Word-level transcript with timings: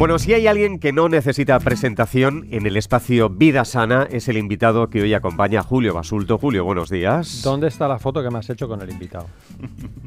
Bueno, 0.00 0.18
si 0.18 0.32
hay 0.32 0.46
alguien 0.46 0.78
que 0.78 0.94
no 0.94 1.10
necesita 1.10 1.60
presentación 1.60 2.46
en 2.50 2.64
el 2.64 2.78
espacio 2.78 3.28
Vida 3.28 3.66
Sana, 3.66 4.08
es 4.10 4.28
el 4.28 4.38
invitado 4.38 4.88
que 4.88 5.02
hoy 5.02 5.12
acompaña 5.12 5.60
a 5.60 5.62
Julio 5.62 5.92
Basulto. 5.92 6.38
Julio, 6.38 6.64
buenos 6.64 6.88
días. 6.88 7.42
¿Dónde 7.44 7.68
está 7.68 7.86
la 7.86 7.98
foto 7.98 8.22
que 8.22 8.30
me 8.30 8.38
has 8.38 8.48
hecho 8.48 8.66
con 8.66 8.80
el 8.80 8.88
invitado? 8.88 9.26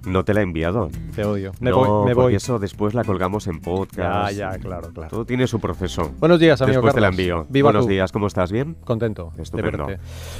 No 0.08 0.26
te 0.26 0.34
la 0.34 0.40
he 0.40 0.44
enviado. 0.44 0.90
Te 1.16 1.24
odio. 1.24 1.52
Me 1.60 1.70
no, 1.70 1.78
voy, 1.78 2.08
me 2.08 2.16
voy. 2.16 2.34
eso 2.34 2.58
después 2.58 2.96
la 2.96 3.04
colgamos 3.04 3.46
en 3.46 3.58
Ya, 3.58 3.62
podcast. 3.62 4.36
ya, 4.36 4.58
claro, 4.58 4.90
claro. 4.92 5.10
Todo 5.12 5.26
tiene 5.26 5.46
su 5.46 5.60
proceso. 5.60 6.12
Buenos 6.18 6.40
días, 6.40 6.60
amigo 6.64 6.78
Después 6.78 6.96
te 6.96 7.00
la 7.02 7.10
envío. 7.10 7.46
Viva 7.50 7.68
buenos 7.68 7.86
tú. 7.86 7.92
días, 7.92 8.12
¿cómo 8.12 8.26
estás? 8.26 8.52
¿Bien? 8.52 8.76
Contento 8.84 9.32
Estupendo. 9.38 9.90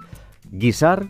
guisar 0.50 1.06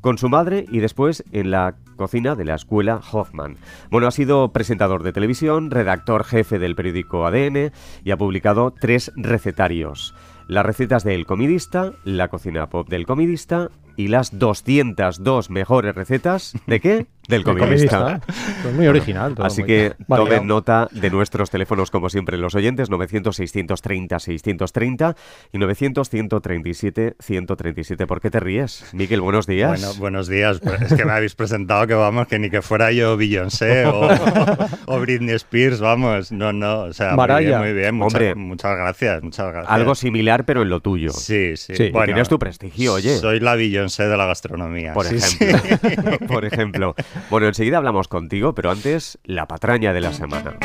con 0.00 0.16
su 0.18 0.28
madre 0.28 0.66
y 0.70 0.78
después 0.78 1.24
en 1.32 1.50
la 1.50 1.74
cocina 1.96 2.34
de 2.34 2.44
la 2.44 2.54
escuela 2.54 3.00
Hoffman. 3.10 3.56
Bueno, 3.90 4.06
ha 4.06 4.10
sido 4.10 4.52
presentador 4.52 5.02
de 5.02 5.12
televisión, 5.12 5.70
redactor 5.70 6.24
jefe 6.24 6.58
del 6.58 6.76
periódico 6.76 7.26
ADN 7.26 7.72
y 8.04 8.10
ha 8.10 8.16
publicado 8.16 8.72
tres 8.72 9.12
recetarios. 9.16 10.14
Las 10.48 10.64
recetas 10.64 11.02
del 11.02 11.26
comidista, 11.26 11.94
la 12.04 12.28
cocina 12.28 12.68
pop 12.68 12.88
del 12.88 13.06
comidista 13.06 13.70
y 13.96 14.08
las 14.08 14.38
202 14.38 15.50
mejores 15.50 15.94
recetas 15.94 16.54
¿de 16.66 16.80
qué? 16.80 17.06
Del 17.28 17.40
El 17.40 17.44
comidista. 17.44 18.20
Pues 18.62 18.74
muy 18.74 18.86
original. 18.86 19.34
todo 19.34 19.46
Así 19.46 19.62
muy- 19.62 19.66
que 19.68 19.94
Variado. 20.06 20.28
tomen 20.30 20.46
nota 20.46 20.88
de 20.92 21.10
nuestros 21.10 21.50
teléfonos, 21.50 21.90
como 21.90 22.08
siempre, 22.08 22.36
los 22.38 22.54
oyentes, 22.54 22.88
900-630-630 22.90 25.16
y 25.52 25.58
900-137-137. 25.58 28.06
¿Por 28.06 28.20
qué 28.20 28.30
te 28.30 28.40
ríes? 28.40 28.84
Miquel, 28.92 29.20
buenos 29.20 29.46
días. 29.46 29.80
Bueno, 29.80 29.94
buenos 29.98 30.28
días. 30.28 30.60
Pues 30.60 30.80
es 30.82 30.94
que 30.94 31.04
me 31.04 31.12
habéis 31.12 31.34
presentado 31.34 31.86
que 31.86 31.94
vamos, 31.94 32.26
que 32.28 32.38
ni 32.38 32.50
que 32.50 32.62
fuera 32.62 32.92
yo 32.92 33.16
Beyoncé 33.16 33.86
o, 33.86 34.08
o 34.86 35.00
Britney 35.00 35.34
Spears, 35.34 35.80
vamos. 35.80 36.32
No, 36.32 36.52
no. 36.52 36.80
O 36.82 36.92
sea, 36.92 37.14
muy 37.16 37.26
bien, 37.44 37.58
muy 37.58 37.72
bien. 37.72 37.94
Muchas, 37.94 38.14
Hombre. 38.14 38.34
muchas 38.34 38.76
gracias, 38.76 39.22
muchas 39.22 39.52
gracias. 39.52 39.72
Algo 39.72 39.94
similar, 39.94 40.44
pero 40.44 40.62
en 40.62 40.68
lo 40.70 40.80
tuyo. 40.80 41.10
Sí, 41.10 41.56
sí. 41.56 41.74
Sí, 41.76 41.90
Bueno, 41.90 42.06
tienes 42.06 42.28
tu 42.28 42.38
prestigio, 42.38 42.94
oye. 42.94 43.16
Soy 43.18 43.40
la 43.40 43.54
Beyoncé 43.56 44.04
de 44.06 44.16
la 44.16 44.26
gastronomía. 44.26 44.92
Por 44.92 45.06
sí, 45.06 45.20
sí. 45.20 45.44
ejemplo. 45.44 46.18
Por 46.28 46.44
ejemplo. 46.44 46.94
Bueno, 47.30 47.46
enseguida 47.46 47.78
hablamos 47.78 48.08
contigo, 48.08 48.54
pero 48.54 48.70
antes, 48.70 49.18
la 49.24 49.46
patraña 49.46 49.92
de 49.92 50.00
la 50.00 50.12
semana. 50.12 50.56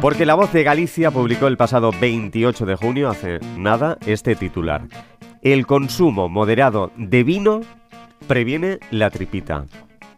Porque 0.00 0.26
La 0.26 0.34
Voz 0.34 0.52
de 0.52 0.62
Galicia 0.62 1.10
publicó 1.10 1.46
el 1.46 1.56
pasado 1.56 1.90
28 2.00 2.66
de 2.66 2.76
junio, 2.76 3.08
hace 3.08 3.40
nada, 3.56 3.98
este 4.06 4.34
titular. 4.36 4.82
El 5.42 5.66
consumo 5.66 6.28
moderado 6.28 6.90
de 6.96 7.24
vino 7.24 7.60
previene 8.26 8.78
la 8.90 9.10
tripita. 9.10 9.64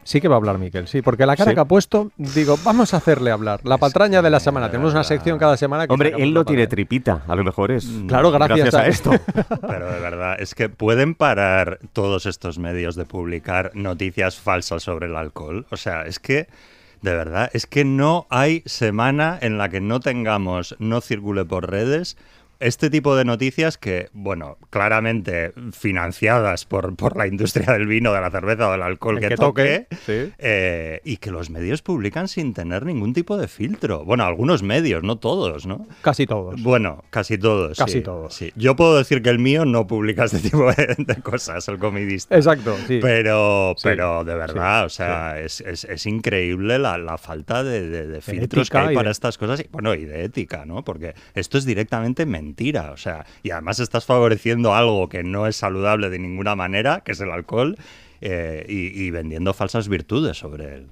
Sí 0.09 0.23
que 0.23 0.29
va 0.29 0.37
a 0.37 0.39
hablar 0.39 0.57
Miquel, 0.57 0.89
sí, 0.89 1.03
porque 1.03 1.27
la 1.27 1.37
cara 1.37 1.51
Sí. 1.51 1.55
que 1.55 1.61
ha 1.61 1.67
puesto, 1.67 2.11
digo, 2.17 2.57
vamos 2.65 2.95
a 2.95 2.97
hacerle 2.97 3.31
hablar. 3.31 3.61
La 3.65 3.77
patraña 3.77 4.23
de 4.23 4.31
la 4.31 4.41
semana. 4.41 4.71
Tenemos 4.71 4.95
una 4.95 5.05
sección 5.05 5.39
cada 5.39 5.59
semana 5.59 5.87
que 5.87 5.93
Hombre, 5.93 6.15
él 6.17 6.33
no 6.33 6.47
tiene 6.47 6.67
tripita, 6.67 7.25
a 7.29 7.37
lo 7.37 7.45
mejor 7.45 7.73
es 7.73 7.87
Claro, 8.07 8.31
gracias 8.31 8.75
a 8.75 8.81
a- 8.81 8.87
esto. 8.87 9.11
Pero 9.69 9.93
de 9.93 10.01
verdad, 10.01 10.37
es 10.41 10.55
que 10.55 10.71
pueden 10.71 11.15
parar 11.15 11.79
todos 11.93 12.25
estos 12.25 12.59
medios 12.59 12.97
de 12.97 13.05
publicar 13.05 13.71
noticias 13.75 14.39
falsas 14.39 14.83
sobre 14.83 15.09
el 15.09 15.15
alcohol. 15.17 15.67
O 15.71 15.77
sea, 15.77 16.05
es 16.07 16.19
que, 16.19 16.47
de 17.03 17.13
verdad, 17.15 17.51
es 17.53 17.67
que 17.67 17.85
no 17.85 18.27
hay 18.31 18.63
semana 18.65 19.37
en 19.43 19.59
la 19.59 19.69
que 19.69 19.83
no 19.83 20.01
tengamos, 20.01 20.75
no 20.79 21.03
circule 21.03 21.45
por 21.45 21.71
redes. 21.71 22.17
Este 22.61 22.91
tipo 22.91 23.15
de 23.15 23.25
noticias 23.25 23.79
que, 23.79 24.09
bueno, 24.13 24.59
claramente 24.71 25.53
financiadas 25.73 26.65
por, 26.65 26.97
por 26.97 27.17
la 27.17 27.27
industria 27.27 27.73
del 27.73 27.87
vino, 27.87 28.13
de 28.13 28.21
la 28.21 28.31
cerveza 28.31 28.69
o 28.69 28.73
del 28.73 28.83
alcohol 28.83 29.21
que, 29.21 29.29
que 29.29 29.37
toque, 29.37 29.87
toque, 29.91 29.97
sí. 30.27 30.33
eh, 30.39 31.01
y 31.05 31.19
que 31.19 31.31
los 31.31 31.51
medios 31.51 31.83
publican 31.83 32.27
sin 32.29 32.55
tener 32.55 32.85
ningún 32.85 33.13
tipo 33.15 33.37
de 33.37 33.47
filtro. 33.49 34.05
Bueno, 34.05 34.25
algunos 34.25 34.63
medios, 34.63 35.03
no 35.05 35.17
todos, 35.19 35.67
¿no? 35.67 35.87
Casi 36.03 36.27
todos. 36.27 36.61
Bueno, 36.63 37.05
casi 37.11 37.39
todos. 37.39 37.79
Casi 37.79 37.93
sí, 37.95 38.01
todos. 38.01 38.35
sí. 38.35 38.53
Yo 38.57 38.75
puedo 38.77 38.99
decir 38.99 39.23
que 39.23 39.31
el 39.31 39.39
mío 39.39 39.65
no 39.65 39.87
publica 39.87 40.25
este 40.25 40.41
tipo 40.41 40.73
de, 40.73 40.97
de 40.99 41.23
cosas, 41.23 41.69
el 41.69 41.79
comidista. 41.79 42.35
Exacto, 42.37 42.77
sí. 42.87 42.99
Pero, 43.01 43.75
pero 43.83 44.25
de 44.25 44.35
verdad, 44.35 44.85
o 44.85 44.89
sea, 44.89 45.41
es, 45.41 45.61
es- 45.61 45.85
es 45.85 46.07
increíble 46.07 46.79
la, 46.79 46.99
la 46.99 47.19
falta 47.19 47.63
de, 47.63 47.89
de- 47.89 48.07
de 48.09 48.21
filtros 48.21 48.69
que 48.69 48.79
hay 48.79 48.95
para 48.95 49.11
estas 49.11 49.39
cosas. 49.39 49.61
Y, 49.61 49.69
bueno, 49.71 49.95
y 49.95 50.05
de 50.05 50.25
ética, 50.25 50.65
¿no? 50.67 50.85
Porque 50.85 51.15
esto 51.35 51.57
es 51.57 51.65
directamente 51.65 52.27
mentira. 52.49 52.91
O 52.93 52.97
sea, 52.97 53.27
y 53.43 53.51
además 53.51 53.79
estás 53.79 54.05
favoreciendo 54.05 54.75
algo 54.75 55.09
que 55.09 55.23
no 55.23 55.47
es 55.47 55.57
saludable 55.57 56.11
de 56.11 56.19
ninguna 56.19 56.57
manera, 56.57 57.03
que 57.05 57.13
es 57.13 57.21
el 57.21 57.31
alcohol, 57.31 57.77
eh, 58.21 58.65
y, 58.69 59.03
y 59.03 59.11
vendiendo 59.11 59.53
falsas 59.55 59.89
virtudes 59.89 60.39
sobre 60.39 60.75
él. 60.75 60.89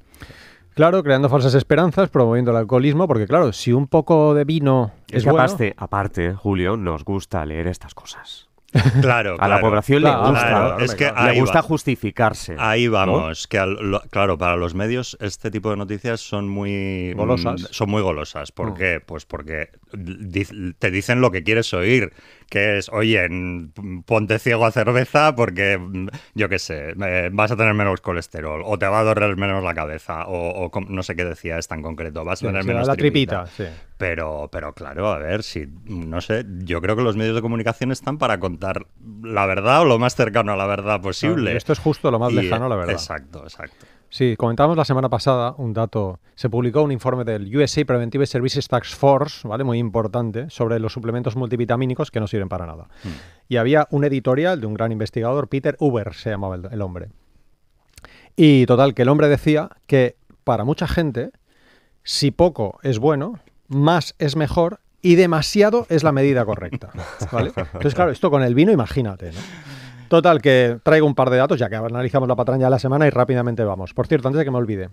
Claro, 0.75 1.03
creando 1.03 1.31
falsas 1.31 1.55
esperanzas, 1.55 2.11
promoviendo 2.11 2.50
el 2.50 2.59
alcoholismo, 2.59 3.09
porque 3.09 3.27
claro, 3.27 3.53
si 3.55 3.72
un 3.72 3.87
poco 3.87 4.34
de 4.34 4.44
vino 4.44 4.93
Es 5.09 5.19
es 5.19 5.25
que 5.25 5.31
bueno, 5.31 5.44
aparte, 5.44 5.75
aparte, 5.78 6.34
Julio, 6.34 6.77
nos 6.77 7.03
gusta 7.03 7.47
leer 7.47 7.67
estas 7.67 7.94
cosas. 7.94 8.46
Claro, 9.00 9.37
A 9.38 9.48
la 9.48 9.60
población 9.60 10.00
Claro, 10.03 10.22
le 10.25 10.28
gusta. 10.31 10.48
claro, 10.48 10.66
claro, 10.69 10.84
es 10.84 10.94
que 10.94 11.09
claro. 11.10 11.32
le 11.32 11.41
gusta 11.41 11.59
va. 11.59 11.62
justificarse. 11.62 12.56
Ahí 12.59 12.87
¿no? 12.87 12.92
vamos, 12.92 13.47
que 13.47 13.59
al- 13.59 13.75
lo- 13.91 14.00
claro, 14.10 14.37
para 14.38 14.56
los 14.56 14.75
medios 14.75 15.16
este 15.20 15.50
tipo 15.50 15.70
de 15.70 15.76
noticias 15.76 16.20
son 16.20 16.48
muy 16.48 17.12
mm, 17.14 17.19
Golosas. 17.19 17.69
son 17.70 17.91
muy 17.91 18.03
golosas. 18.03 18.53
¿Por 18.53 18.70
Mm. 18.70 18.75
qué? 18.75 19.00
Pues 19.04 19.25
porque 19.26 19.70
di- 19.92 20.72
te 20.78 20.91
dicen 20.91 21.20
lo 21.20 21.31
que 21.31 21.42
quieres 21.42 21.72
oír, 21.75 22.12
que 22.50 22.78
es, 22.78 22.88
oye, 22.91 23.28
mm, 23.28 24.03
ponte 24.04 24.38
ciego 24.38 24.66
a 24.66 24.70
cerveza 24.72 25.34
porque, 25.34 25.78
yo 26.34 26.48
qué 26.48 26.58
sé, 26.58 26.94
eh, 27.04 27.31
vas 27.32 27.50
a 27.50 27.56
tener 27.56 27.75
menos 27.75 28.00
colesterol, 28.00 28.62
o 28.64 28.78
te 28.78 28.87
va 28.87 29.00
a 29.00 29.04
doler 29.04 29.37
menos 29.37 29.62
la 29.64 29.75
cabeza, 29.75 30.26
o, 30.26 30.66
o 30.72 30.81
no 30.88 31.03
sé 31.03 31.16
qué 31.16 31.25
decía 31.25 31.58
esta 31.58 31.75
en 31.75 31.82
concreto, 31.82 32.25
vas 32.25 32.43
a 32.43 32.47
tener 32.47 32.62
sí, 32.62 32.69
menos 32.69 32.87
la 32.87 32.94
tripita, 32.97 33.47
sí. 33.47 33.64
Pero, 33.99 34.49
pero 34.53 34.75
claro, 34.75 35.09
a 35.09 35.19
ver, 35.19 35.43
si, 35.43 35.67
no 35.87 36.21
sé, 36.21 36.45
yo 36.59 36.83
creo 36.83 36.97
que 36.97 37.03
los 37.03 37.17
medios 37.17 37.34
de 37.34 37.41
comunicación 37.41 37.93
están 37.93 38.19
para 38.19 38.39
contar 38.39 38.87
la 39.23 39.47
verdad 39.47 39.83
o 39.83 39.84
lo 39.87 39.99
más 39.99 40.15
cercano 40.15 40.53
a 40.53 40.57
la 40.57 40.67
verdad 40.67 41.01
posible. 41.01 41.57
Esto 41.57 41.73
es 41.73 41.79
justo 41.79 42.11
lo 42.11 42.19
más 42.19 42.33
Y, 42.33 42.37
lejano 42.37 42.67
a 42.67 42.69
la 42.69 42.77
verdad. 42.77 42.93
Exacto, 42.93 43.43
exacto. 43.45 43.87
Sí, 44.11 44.37
comentábamos 44.37 44.77
la 44.77 44.85
semana 44.85 45.09
pasada 45.09 45.55
un 45.56 45.73
dato. 45.73 46.21
Se 46.35 46.51
publicó 46.51 46.83
un 46.83 46.93
informe 46.93 47.25
del 47.25 47.55
USA 47.56 47.87
Preventive 47.87 48.27
Services 48.27 48.69
Task 48.69 48.95
Force, 48.95 49.49
¿vale? 49.49 49.65
Muy 49.65 49.79
importante, 49.79 50.51
sobre 50.51 50.79
los 50.79 50.93
suplementos 50.93 51.35
multivitamínicos 51.35 52.11
que 52.11 52.21
no 52.21 52.27
sirven 52.27 52.51
para 52.51 52.67
nada. 52.67 52.89
Hmm. 53.03 53.09
Y 53.49 53.56
había 53.56 53.89
un 53.91 54.05
editorial 54.05 54.61
de 54.61 54.67
un 54.67 54.75
gran 54.75 54.93
investigador, 54.93 55.49
Peter 55.49 55.75
Uber 55.81 56.12
se 56.12 56.31
llamaba 56.31 56.56
el, 56.56 56.69
el 56.71 56.83
hombre. 56.83 57.09
Y 58.37 58.67
total, 58.67 58.93
que 58.93 59.03
el 59.03 59.09
hombre 59.09 59.29
decía 59.29 59.71
que 59.87 60.17
para 60.45 60.65
mucha 60.65 60.87
gente, 60.87 61.31
si 62.03 62.31
poco 62.31 62.79
es 62.83 62.99
bueno, 62.99 63.41
más 63.69 64.15
es 64.19 64.37
mejor 64.37 64.81
y 65.03 65.15
demasiado 65.15 65.87
es 65.88 66.03
la 66.03 66.12
medida 66.12 66.44
correcta. 66.44 66.91
¿vale? 67.31 67.53
Entonces, 67.56 67.94
claro, 67.94 68.10
esto 68.10 68.31
con 68.31 68.43
el 68.43 68.54
vino, 68.54 68.72
imagínate, 68.72 69.32
¿no? 69.32 69.41
Total, 70.09 70.41
que 70.41 70.78
traigo 70.82 71.06
un 71.06 71.15
par 71.15 71.31
de 71.31 71.37
datos, 71.37 71.59
ya 71.59 71.69
que 71.69 71.76
analizamos 71.76 72.28
la 72.28 72.37
patraña 72.37 72.66
de 72.66 72.71
la 72.71 72.78
semana 72.78 73.06
y 73.06 73.10
rápidamente 73.10 73.65
vamos. 73.65 73.93
Por 73.93 74.06
cierto, 74.06 74.28
antes 74.28 74.38
de 74.38 74.44
que 74.44 74.50
me 74.50 74.59
olvide, 74.59 74.91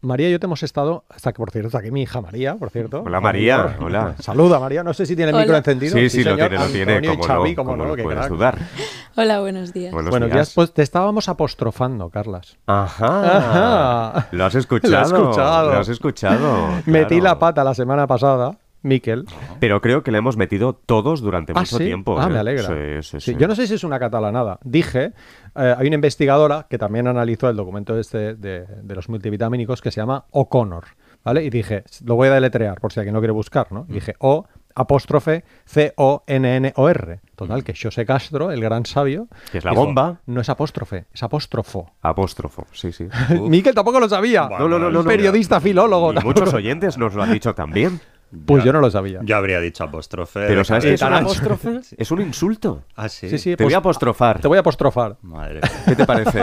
María 0.00 0.28
y 0.28 0.32
yo 0.32 0.38
te 0.38 0.44
hemos 0.46 0.62
estado, 0.62 1.04
hasta 1.08 1.32
que 1.32 1.36
por 1.38 1.50
cierto, 1.50 1.68
está 1.68 1.78
aquí 1.78 1.90
mi 1.90 2.02
hija 2.02 2.20
María, 2.20 2.56
por 2.56 2.68
cierto. 2.68 3.02
Hola, 3.06 3.20
María, 3.22 3.76
hola. 3.80 4.14
Saluda 4.18 4.60
María, 4.60 4.82
no 4.84 4.92
sé 4.92 5.06
si 5.06 5.16
tiene 5.16 5.30
el 5.30 5.34
Hola. 5.36 5.44
micro 5.44 5.56
encendido. 5.56 5.94
Sí, 5.96 6.10
sí, 6.10 6.22
lo 6.24 6.34
tiene, 6.36 6.58
lo 6.58 6.66
tiene. 6.66 6.92
Antonio 6.96 7.12
y 7.14 7.16
¿Cómo 7.16 7.26
Xavi, 7.26 7.50
no? 7.50 7.56
cómo 7.56 7.70
¿Cómo 7.70 7.82
no, 7.84 7.88
lo 7.90 7.96
qué 7.96 8.02
puedes 8.02 8.18
crack. 8.18 8.30
dudar? 8.30 8.58
Hola, 9.16 9.40
buenos 9.40 9.72
días. 9.72 9.92
Buenos, 9.92 10.10
Buenos 10.10 10.30
días, 10.30 10.52
pues 10.54 10.72
te 10.74 10.82
estábamos 10.82 11.28
apostrofando, 11.30 12.10
Carlas. 12.10 12.58
Ajá. 12.66 13.36
Ajá. 14.12 14.28
Lo 14.32 14.44
has 14.44 14.54
escuchado. 14.56 14.92
Lo 15.10 15.16
he 15.16 15.20
escuchado. 15.22 15.72
Lo 15.72 15.78
has 15.78 15.88
escuchado. 15.88 16.68
Metí 16.84 17.20
la 17.20 17.38
pata 17.38 17.64
la 17.64 17.72
semana 17.74 18.06
pasada, 18.06 18.58
Miquel. 18.84 19.24
Pero 19.58 19.80
creo 19.80 20.02
que 20.04 20.12
la 20.12 20.18
hemos 20.18 20.36
metido 20.36 20.74
todos 20.74 21.20
durante 21.20 21.52
Ah, 21.56 21.60
mucho 21.60 21.78
¿sí? 21.78 21.84
tiempo. 21.86 22.20
Ah, 22.20 22.26
¿eh? 22.26 22.32
me 22.32 22.38
alegra. 22.38 23.02
Sí. 23.02 23.34
Yo 23.36 23.48
no 23.48 23.54
sé 23.56 23.66
si 23.66 23.74
es 23.74 23.82
una 23.82 23.98
catalanada. 23.98 24.58
Dije, 24.62 25.12
eh, 25.56 25.74
hay 25.76 25.86
una 25.88 25.96
investigadora 25.96 26.66
que 26.70 26.78
también 26.78 27.08
analizó 27.08 27.48
el 27.48 27.56
documento 27.56 27.98
este 27.98 28.34
de, 28.34 28.66
de 28.66 28.94
los 28.94 29.08
multivitamínicos 29.08 29.80
que 29.82 29.90
se 29.90 30.00
llama 30.00 30.26
O'Connor, 30.30 30.84
¿vale? 31.24 31.42
Y 31.44 31.50
dije, 31.50 31.84
lo 32.04 32.14
voy 32.16 32.28
a 32.28 32.34
deletrear 32.34 32.80
por 32.80 32.92
si 32.92 33.00
alguien 33.00 33.14
no 33.14 33.20
quiere 33.20 33.32
buscar, 33.32 33.72
¿no? 33.72 33.86
Y 33.88 33.94
dije, 33.94 34.14
O 34.18 34.46
apóstrofe 34.76 35.44
C-O-N-N-O-R. 35.66 37.20
Total, 37.36 37.64
que 37.64 37.74
José 37.80 38.04
Castro, 38.06 38.50
el 38.50 38.60
gran 38.60 38.86
sabio... 38.86 39.28
Que 39.50 39.58
es 39.58 39.64
la 39.64 39.70
dijo, 39.72 39.84
bomba. 39.84 40.20
No 40.26 40.40
es 40.40 40.48
apóstrofe, 40.48 41.06
es 41.12 41.22
apóstrofo. 41.22 41.90
Apóstrofo, 42.02 42.66
sí, 42.72 42.92
sí. 42.92 43.06
Miquel 43.40 43.74
tampoco 43.74 43.98
lo 44.00 44.08
sabía. 44.08 44.42
Bueno, 44.48 44.68
no, 44.68 44.78
no, 44.78 44.90
no, 44.90 45.02
no. 45.02 45.08
Periodista, 45.08 45.60
filólogo. 45.60 46.12
Y 46.12 46.16
muchos 46.24 46.52
oyentes 46.54 46.98
nos 46.98 47.14
lo 47.14 47.22
han 47.22 47.32
dicho 47.32 47.54
también. 47.54 48.00
Pues 48.46 48.62
Ya. 48.62 48.66
yo 48.66 48.72
no 48.72 48.80
lo 48.80 48.90
sabía. 48.90 49.20
Yo 49.22 49.36
habría 49.36 49.60
dicho 49.60 49.84
apóstrofe. 49.84 50.46
Pero 50.46 50.64
¿sabes 50.64 50.84
qué 50.84 50.94
es 50.94 51.02
un 51.02 51.12
apóstrofe? 51.14 51.80
Es 51.96 52.10
un 52.10 52.20
insulto. 52.20 52.82
Ah, 52.96 53.08
sí. 53.08 53.28
Sí, 53.30 53.38
sí, 53.38 53.50
Te 53.50 53.56
pues- 53.58 53.66
voy 53.66 53.74
a 53.74 53.78
apostrofar. 53.78 54.40
Te 54.40 54.48
voy 54.48 54.56
a 54.56 54.60
apostrofar. 54.60 55.16
Madre. 55.22 55.60
¿Qué 55.86 55.96
te 55.96 56.04
parece? 56.06 56.40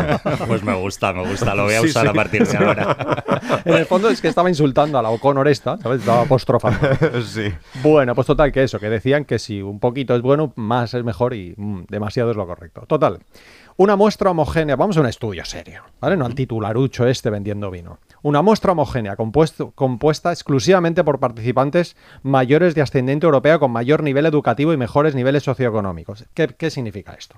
Pues 0.48 0.64
me 0.64 0.74
gusta, 0.76 1.14
me 1.14 1.28
gusta. 1.28 1.54
Lo 1.56 1.64
voy 1.66 1.74
a 1.76 1.82
Sí, 1.82 1.88
usar 1.88 2.04
sí. 2.04 2.10
a 2.10 2.14
partir 2.14 2.48
de 2.48 2.58
ahora. 2.58 3.24
En 3.66 3.76
el 3.76 3.86
fondo 3.86 4.10
es 4.10 4.22
que 4.22 4.28
estaba 4.28 4.50
insultando 4.50 4.98
a 4.98 5.02
la 5.02 5.10
O'Connor 5.10 5.48
esta, 5.48 5.78
¿sabes? 5.78 6.00
Estaba 6.00 6.22
apostrofando. 6.24 6.80
sí. 7.26 7.52
Bueno, 7.84 8.16
pues 8.16 8.26
total 8.28 8.52
que 8.52 8.64
eso, 8.64 8.80
que 8.80 8.90
decían 8.90 9.26
que 9.26 9.38
si 9.40 9.62
un 9.62 9.80
poquito 9.80 10.16
es 10.16 10.22
bueno, 10.22 10.54
más 10.56 10.94
es 10.94 11.04
mejor 11.04 11.34
y 11.34 11.54
mm, 11.58 11.84
demasiado 11.90 12.32
es 12.32 12.38
lo 12.38 12.48
correcto. 12.48 12.82
Total. 12.88 13.20
Una 13.82 13.96
muestra 13.96 14.30
homogénea, 14.30 14.76
vamos 14.76 14.96
a 14.98 15.00
un 15.00 15.08
estudio 15.08 15.44
serio, 15.44 15.82
¿vale? 16.00 16.16
No 16.16 16.28
al 16.28 16.36
titularucho 16.36 17.08
este 17.08 17.32
vendiendo 17.32 17.72
vino. 17.72 17.98
Una 18.22 18.44
muestra 18.44 18.74
homogénea 18.74 19.16
compuesto- 19.16 19.72
compuesta 19.74 20.32
exclusivamente 20.32 21.04
por 21.04 21.20
participantes 21.20 21.96
mayores 22.22 22.76
de 22.76 22.84
ascendente 22.84 23.26
europeo 23.26 23.60
con 23.60 23.72
mayor 23.72 24.04
nivel 24.04 24.28
educativo 24.28 24.72
y 24.72 24.78
mejores 24.78 25.16
niveles 25.16 25.42
socioeconómicos. 25.42 26.26
¿Qué, 26.36 26.50
qué 26.50 26.70
significa 26.70 27.14
esto? 27.14 27.38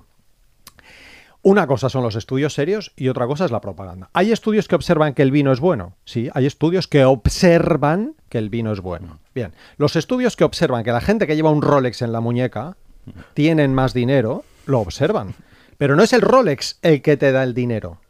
Una 1.40 1.66
cosa 1.66 1.88
son 1.88 2.02
los 2.02 2.14
estudios 2.14 2.52
serios 2.52 2.92
y 2.94 3.08
otra 3.08 3.26
cosa 3.26 3.46
es 3.46 3.50
la 3.50 3.62
propaganda. 3.62 4.10
¿Hay 4.12 4.30
estudios 4.30 4.68
que 4.68 4.74
observan 4.74 5.14
que 5.14 5.22
el 5.22 5.30
vino 5.30 5.50
es 5.50 5.60
bueno? 5.60 5.94
Sí, 6.04 6.28
hay 6.34 6.44
estudios 6.44 6.88
que 6.88 7.06
observan 7.06 8.16
que 8.28 8.36
el 8.36 8.50
vino 8.50 8.70
es 8.70 8.82
bueno. 8.82 9.18
Bien, 9.34 9.54
los 9.78 9.96
estudios 9.96 10.36
que 10.36 10.44
observan 10.44 10.84
que 10.84 10.92
la 10.92 11.00
gente 11.00 11.26
que 11.26 11.36
lleva 11.36 11.48
un 11.50 11.62
Rolex 11.62 12.02
en 12.02 12.12
la 12.12 12.20
muñeca 12.20 12.76
tienen 13.32 13.72
más 13.72 13.94
dinero, 13.94 14.44
lo 14.66 14.80
observan. 14.80 15.34
Pero 15.78 15.96
no 15.96 16.02
es 16.02 16.12
el 16.12 16.20
Rolex 16.20 16.78
el 16.82 17.02
que 17.02 17.16
te 17.16 17.32
da 17.32 17.42
el 17.42 17.54
dinero. 17.54 18.00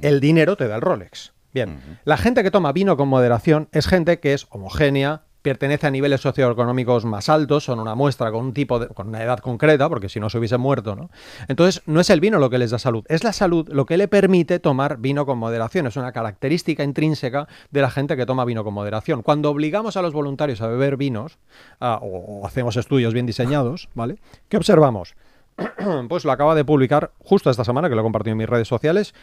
El 0.00 0.20
dinero 0.20 0.56
te 0.56 0.68
da 0.68 0.76
el 0.76 0.80
Rolex. 0.80 1.32
Bien, 1.52 1.80
la 2.04 2.16
gente 2.16 2.42
que 2.42 2.50
toma 2.50 2.72
vino 2.72 2.96
con 2.96 3.08
moderación 3.08 3.68
es 3.72 3.86
gente 3.86 4.20
que 4.20 4.32
es 4.32 4.46
homogénea, 4.48 5.22
pertenece 5.42 5.86
a 5.86 5.90
niveles 5.90 6.20
socioeconómicos 6.20 7.04
más 7.04 7.28
altos, 7.28 7.64
son 7.64 7.80
una 7.80 7.94
muestra 7.94 8.30
con 8.30 8.46
un 8.46 8.54
tipo 8.54 8.78
de, 8.78 8.86
con 8.88 9.08
una 9.08 9.22
edad 9.22 9.38
concreta, 9.40 9.88
porque 9.88 10.08
si 10.08 10.20
no 10.20 10.30
se 10.30 10.38
hubiese 10.38 10.56
muerto, 10.56 10.96
¿no? 10.96 11.10
Entonces, 11.48 11.82
no 11.84 12.00
es 12.00 12.08
el 12.10 12.20
vino 12.20 12.38
lo 12.38 12.48
que 12.48 12.58
les 12.58 12.70
da 12.70 12.78
salud, 12.78 13.04
es 13.08 13.24
la 13.24 13.32
salud 13.32 13.68
lo 13.70 13.84
que 13.84 13.96
le 13.96 14.08
permite 14.08 14.60
tomar 14.60 14.98
vino 14.98 15.26
con 15.26 15.38
moderación. 15.38 15.86
Es 15.86 15.96
una 15.96 16.12
característica 16.12 16.84
intrínseca 16.84 17.48
de 17.70 17.82
la 17.82 17.90
gente 17.90 18.16
que 18.16 18.24
toma 18.24 18.44
vino 18.44 18.64
con 18.64 18.72
moderación. 18.72 19.22
Cuando 19.22 19.50
obligamos 19.50 19.96
a 19.96 20.02
los 20.02 20.14
voluntarios 20.14 20.62
a 20.62 20.68
beber 20.68 20.96
vinos, 20.96 21.38
ah, 21.80 21.98
o 22.00 22.46
hacemos 22.46 22.76
estudios 22.76 23.12
bien 23.12 23.26
diseñados, 23.26 23.88
¿vale? 23.94 24.18
¿Qué 24.48 24.56
observamos? 24.56 25.14
pues 26.08 26.24
lo 26.24 26.32
acaba 26.32 26.54
de 26.54 26.64
publicar 26.64 27.12
justo 27.18 27.50
esta 27.50 27.64
semana, 27.64 27.88
que 27.88 27.94
lo 27.94 28.00
he 28.00 28.04
compartido 28.04 28.32
en 28.32 28.38
mis 28.38 28.48
redes 28.48 28.68
sociales, 28.68 29.14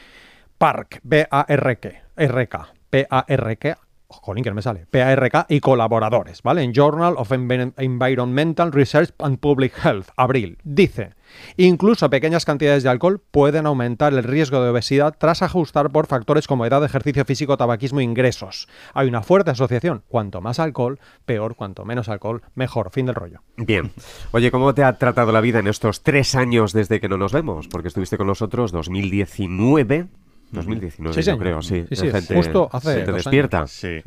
PARC, 0.57 0.99
B-A-R-K, 1.03 2.03
R-K, 2.17 2.67
P-A-R-K, 2.89 3.77
jolín, 4.09 4.43
que 4.43 4.51
me 4.53 4.61
sale, 4.61 4.85
P-A-R-K 4.87 5.45
y 5.49 5.59
colaboradores, 5.59 6.41
¿vale? 6.41 6.63
En 6.63 6.73
Journal 6.73 7.13
of 7.17 7.31
Envi- 7.31 7.73
Environmental 7.77 8.71
Research 8.71 9.11
and 9.19 9.39
Public 9.39 9.73
Health, 9.83 10.07
abril, 10.17 10.57
dice, 10.63 11.13
incluso 11.57 12.09
pequeñas 12.09 12.43
cantidades 12.43 12.81
de 12.83 12.89
alcohol 12.89 13.21
pueden 13.31 13.67
aumentar 13.67 14.13
el 14.13 14.23
riesgo 14.23 14.61
de 14.63 14.69
obesidad 14.71 15.15
tras 15.17 15.43
ajustar 15.43 15.91
por 15.91 16.07
factores 16.07 16.47
como 16.47 16.65
edad, 16.65 16.83
ejercicio 16.83 17.23
físico, 17.23 17.55
tabaquismo 17.55 17.99
e 17.99 18.03
ingresos. 18.03 18.67
Hay 18.95 19.07
una 19.07 19.21
fuerte 19.21 19.51
asociación, 19.51 20.03
cuanto 20.07 20.41
más 20.41 20.59
alcohol, 20.59 20.99
peor, 21.25 21.55
cuanto 21.55 21.85
menos 21.85 22.09
alcohol, 22.09 22.41
mejor, 22.55 22.89
fin 22.91 23.05
del 23.05 23.15
rollo. 23.15 23.41
Bien. 23.57 23.91
Oye, 24.31 24.49
¿cómo 24.49 24.73
te 24.73 24.83
ha 24.83 24.97
tratado 24.97 25.31
la 25.31 25.41
vida 25.41 25.59
en 25.59 25.67
estos 25.67 26.01
tres 26.01 26.33
años 26.33 26.73
desde 26.73 26.99
que 26.99 27.09
no 27.09 27.17
nos 27.17 27.31
vemos? 27.31 27.67
Porque 27.67 27.89
estuviste 27.89 28.17
con 28.17 28.25
nosotros 28.27 28.71
2019. 28.71 30.07
2019, 30.51 31.21
Sí, 31.21 31.29
yo 31.29 31.37
creo, 31.37 31.61
sí. 31.61 31.85
Sí, 31.89 31.95
sí, 31.95 32.11
gente 32.11 32.35
justo 32.35 32.69
hace 32.71 32.93
se 32.93 33.01
te 33.01 33.11
despierta. 33.11 33.67
Sí. 33.67 34.01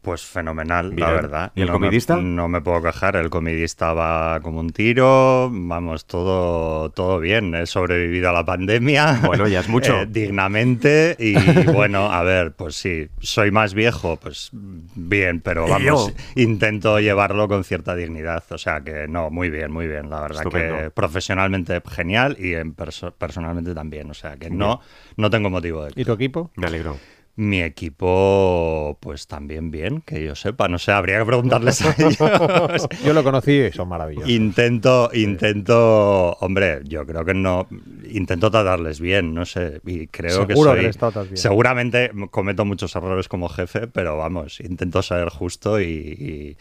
Pues 0.00 0.22
fenomenal, 0.24 0.92
Bien. 0.92 1.06
la 1.08 1.12
verdad. 1.12 1.52
¿Y 1.56 1.62
el 1.62 1.66
no 1.66 1.72
comidista? 1.74 2.16
Me, 2.16 2.22
no 2.22 2.48
me 2.48 2.60
puedo 2.60 2.80
quejar, 2.80 3.16
el 3.16 3.30
comidista 3.30 3.92
va 3.92 4.38
como 4.40 4.60
un 4.60 4.70
tiro, 4.70 5.50
vamos, 5.52 6.06
todo, 6.06 6.88
todo 6.90 7.18
bien. 7.18 7.52
He 7.54 7.66
sobrevivido 7.66 8.30
a 8.30 8.32
la 8.32 8.44
pandemia. 8.44 9.20
Bueno, 9.26 9.48
ya 9.48 9.60
es 9.60 9.68
mucho. 9.68 10.02
eh, 10.02 10.06
dignamente 10.08 11.16
y 11.18 11.34
bueno, 11.72 12.12
a 12.12 12.22
ver, 12.22 12.52
pues 12.52 12.76
sí, 12.76 13.08
soy 13.18 13.50
más 13.50 13.74
viejo, 13.74 14.16
pues 14.16 14.50
bien, 14.52 15.40
pero 15.40 15.66
Y 15.66 15.70
vamos, 15.70 16.14
yo. 16.14 16.42
intento 16.42 17.00
llevarlo 17.00 17.48
con 17.48 17.64
cierta 17.64 17.94
dignidad. 17.96 18.44
O 18.50 18.56
sea 18.58 18.80
que 18.82 19.08
no, 19.08 19.30
muy 19.30 19.50
bien, 19.50 19.72
muy 19.72 19.88
bien, 19.88 20.08
la 20.10 20.20
verdad 20.20 20.38
Estupendo. 20.42 20.76
que 20.78 20.90
profesionalmente 20.90 21.82
genial 21.90 22.36
y 22.38 22.54
en 22.54 22.74
perso- 22.74 23.12
personalmente 23.12 23.74
también. 23.74 24.08
O 24.10 24.14
sea 24.14 24.36
que 24.36 24.48
no, 24.48 24.80
no 25.16 25.28
tengo 25.28 25.50
motivo 25.50 25.84
de 25.84 25.92
¿Y 25.96 26.04
tu 26.04 26.12
equipo? 26.12 26.52
Me 26.54 26.68
alegro. 26.68 26.96
Mi 27.38 27.62
equipo, 27.62 28.98
pues 29.00 29.28
también 29.28 29.70
bien, 29.70 30.00
que 30.00 30.24
yo 30.24 30.34
sepa. 30.34 30.66
No 30.66 30.76
sé, 30.78 30.90
habría 30.90 31.20
que 31.20 31.24
preguntarles 31.24 31.82
a 31.82 31.94
ellos. 31.96 32.18
Yo 33.04 33.14
lo 33.14 33.22
conocí 33.22 33.52
y 33.52 33.70
son 33.70 33.88
maravillosos. 33.88 34.28
Intento, 34.28 35.08
intento, 35.14 36.32
hombre, 36.40 36.80
yo 36.84 37.06
creo 37.06 37.24
que 37.24 37.34
no, 37.34 37.68
intento 38.10 38.50
tratarles 38.50 38.98
bien, 39.00 39.34
no 39.34 39.44
sé, 39.46 39.80
y 39.86 40.08
creo 40.08 40.48
que 40.48 40.56
soy, 40.56 40.76
que 40.78 40.82
les 40.86 40.96
seguramente 41.34 42.10
cometo 42.32 42.64
muchos 42.64 42.94
errores 42.96 43.28
como 43.28 43.48
jefe, 43.48 43.86
pero 43.86 44.16
vamos, 44.16 44.58
intento 44.58 45.00
ser 45.02 45.28
justo 45.28 45.80
y, 45.80 45.84
y- 45.84 46.56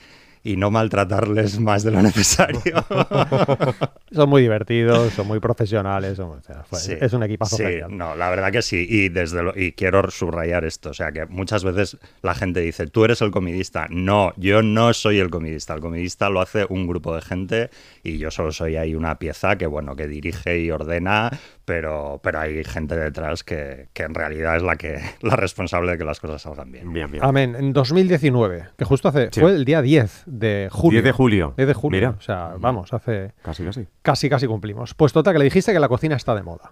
y 0.47 0.55
no 0.57 0.71
maltratarles 0.71 1.59
más 1.59 1.83
de 1.83 1.91
lo 1.91 2.01
necesario. 2.01 2.61
Son 4.11 4.29
muy 4.29 4.41
divertidos, 4.41 5.13
son 5.13 5.27
muy 5.27 5.39
profesionales, 5.39 6.15
son- 6.15 6.39
o 6.39 6.41
sea, 6.41 6.63
fue- 6.63 6.79
Sí, 6.79 6.93
es 6.99 7.11
un 7.13 7.23
equipazo 7.23 7.57
sí, 7.57 7.63
genial. 7.63 7.95
no, 7.97 8.15
la 8.15 8.29
verdad 8.29 8.51
que 8.51 8.61
sí. 8.61 8.85
Y 8.89 9.09
desde 9.09 9.43
lo- 9.43 9.53
y 9.57 9.73
quiero 9.73 10.09
subrayar 10.09 10.63
esto. 10.63 10.91
O 10.91 10.93
sea 10.93 11.11
que 11.11 11.25
muchas 11.25 11.63
veces 11.65 11.97
la 12.21 12.33
gente 12.33 12.61
dice, 12.61 12.87
tú 12.87 13.03
eres 13.03 13.21
el 13.21 13.31
comidista. 13.31 13.87
No, 13.89 14.31
yo 14.37 14.61
no 14.61 14.93
soy 14.93 15.19
el 15.19 15.29
comidista. 15.29 15.73
El 15.73 15.81
comidista 15.81 16.29
lo 16.29 16.39
hace 16.39 16.65
un 16.69 16.87
grupo 16.87 17.13
de 17.15 17.21
gente 17.21 17.69
y 18.01 18.17
yo 18.17 18.31
solo 18.31 18.51
soy 18.53 18.77
ahí 18.77 18.95
una 18.95 19.19
pieza 19.19 19.57
que 19.57 19.67
bueno, 19.67 19.95
que 19.95 20.07
dirige 20.07 20.57
y 20.59 20.71
ordena, 20.71 21.29
pero, 21.65 22.21
pero 22.23 22.39
hay 22.39 22.63
gente 22.63 22.95
detrás 22.95 23.43
que, 23.43 23.89
que 23.93 24.03
en 24.03 24.15
realidad 24.15 24.55
es 24.55 24.63
la 24.63 24.77
que 24.77 24.99
la 25.21 25.35
responsable 25.35 25.91
de 25.91 25.97
que 25.97 26.05
las 26.05 26.19
cosas 26.21 26.41
salgan 26.41 26.71
bien. 26.71 26.93
Bien, 26.93 27.11
bien. 27.11 27.23
Amén. 27.23 27.55
En 27.59 27.73
2019, 27.73 28.69
que 28.77 28.85
justo 28.85 29.09
hace, 29.09 29.29
Sí. 29.31 29.41
fue 29.41 29.51
el 29.51 29.65
día 29.65 29.81
10 29.81 30.23
de 30.39 30.69
julio. 30.71 30.97
10 31.01 31.03
de 31.05 31.11
julio. 31.11 31.53
10 31.57 31.67
de 31.67 31.73
julio. 31.73 31.97
Mira. 31.99 32.09
O 32.17 32.21
sea, 32.21 32.53
vamos, 32.59 32.93
hace 32.93 33.33
Casi, 33.41 33.63
casi. 33.63 33.87
casi, 34.01 34.29
casi 34.29 34.47
cumplimos. 34.47 34.93
Pues 34.93 35.13
total, 35.13 35.33
que 35.33 35.39
le 35.39 35.45
dijiste 35.45 35.73
que 35.73 35.79
la 35.79 35.87
cocina 35.89 36.15
está 36.15 36.35
de 36.35 36.43
moda. 36.43 36.71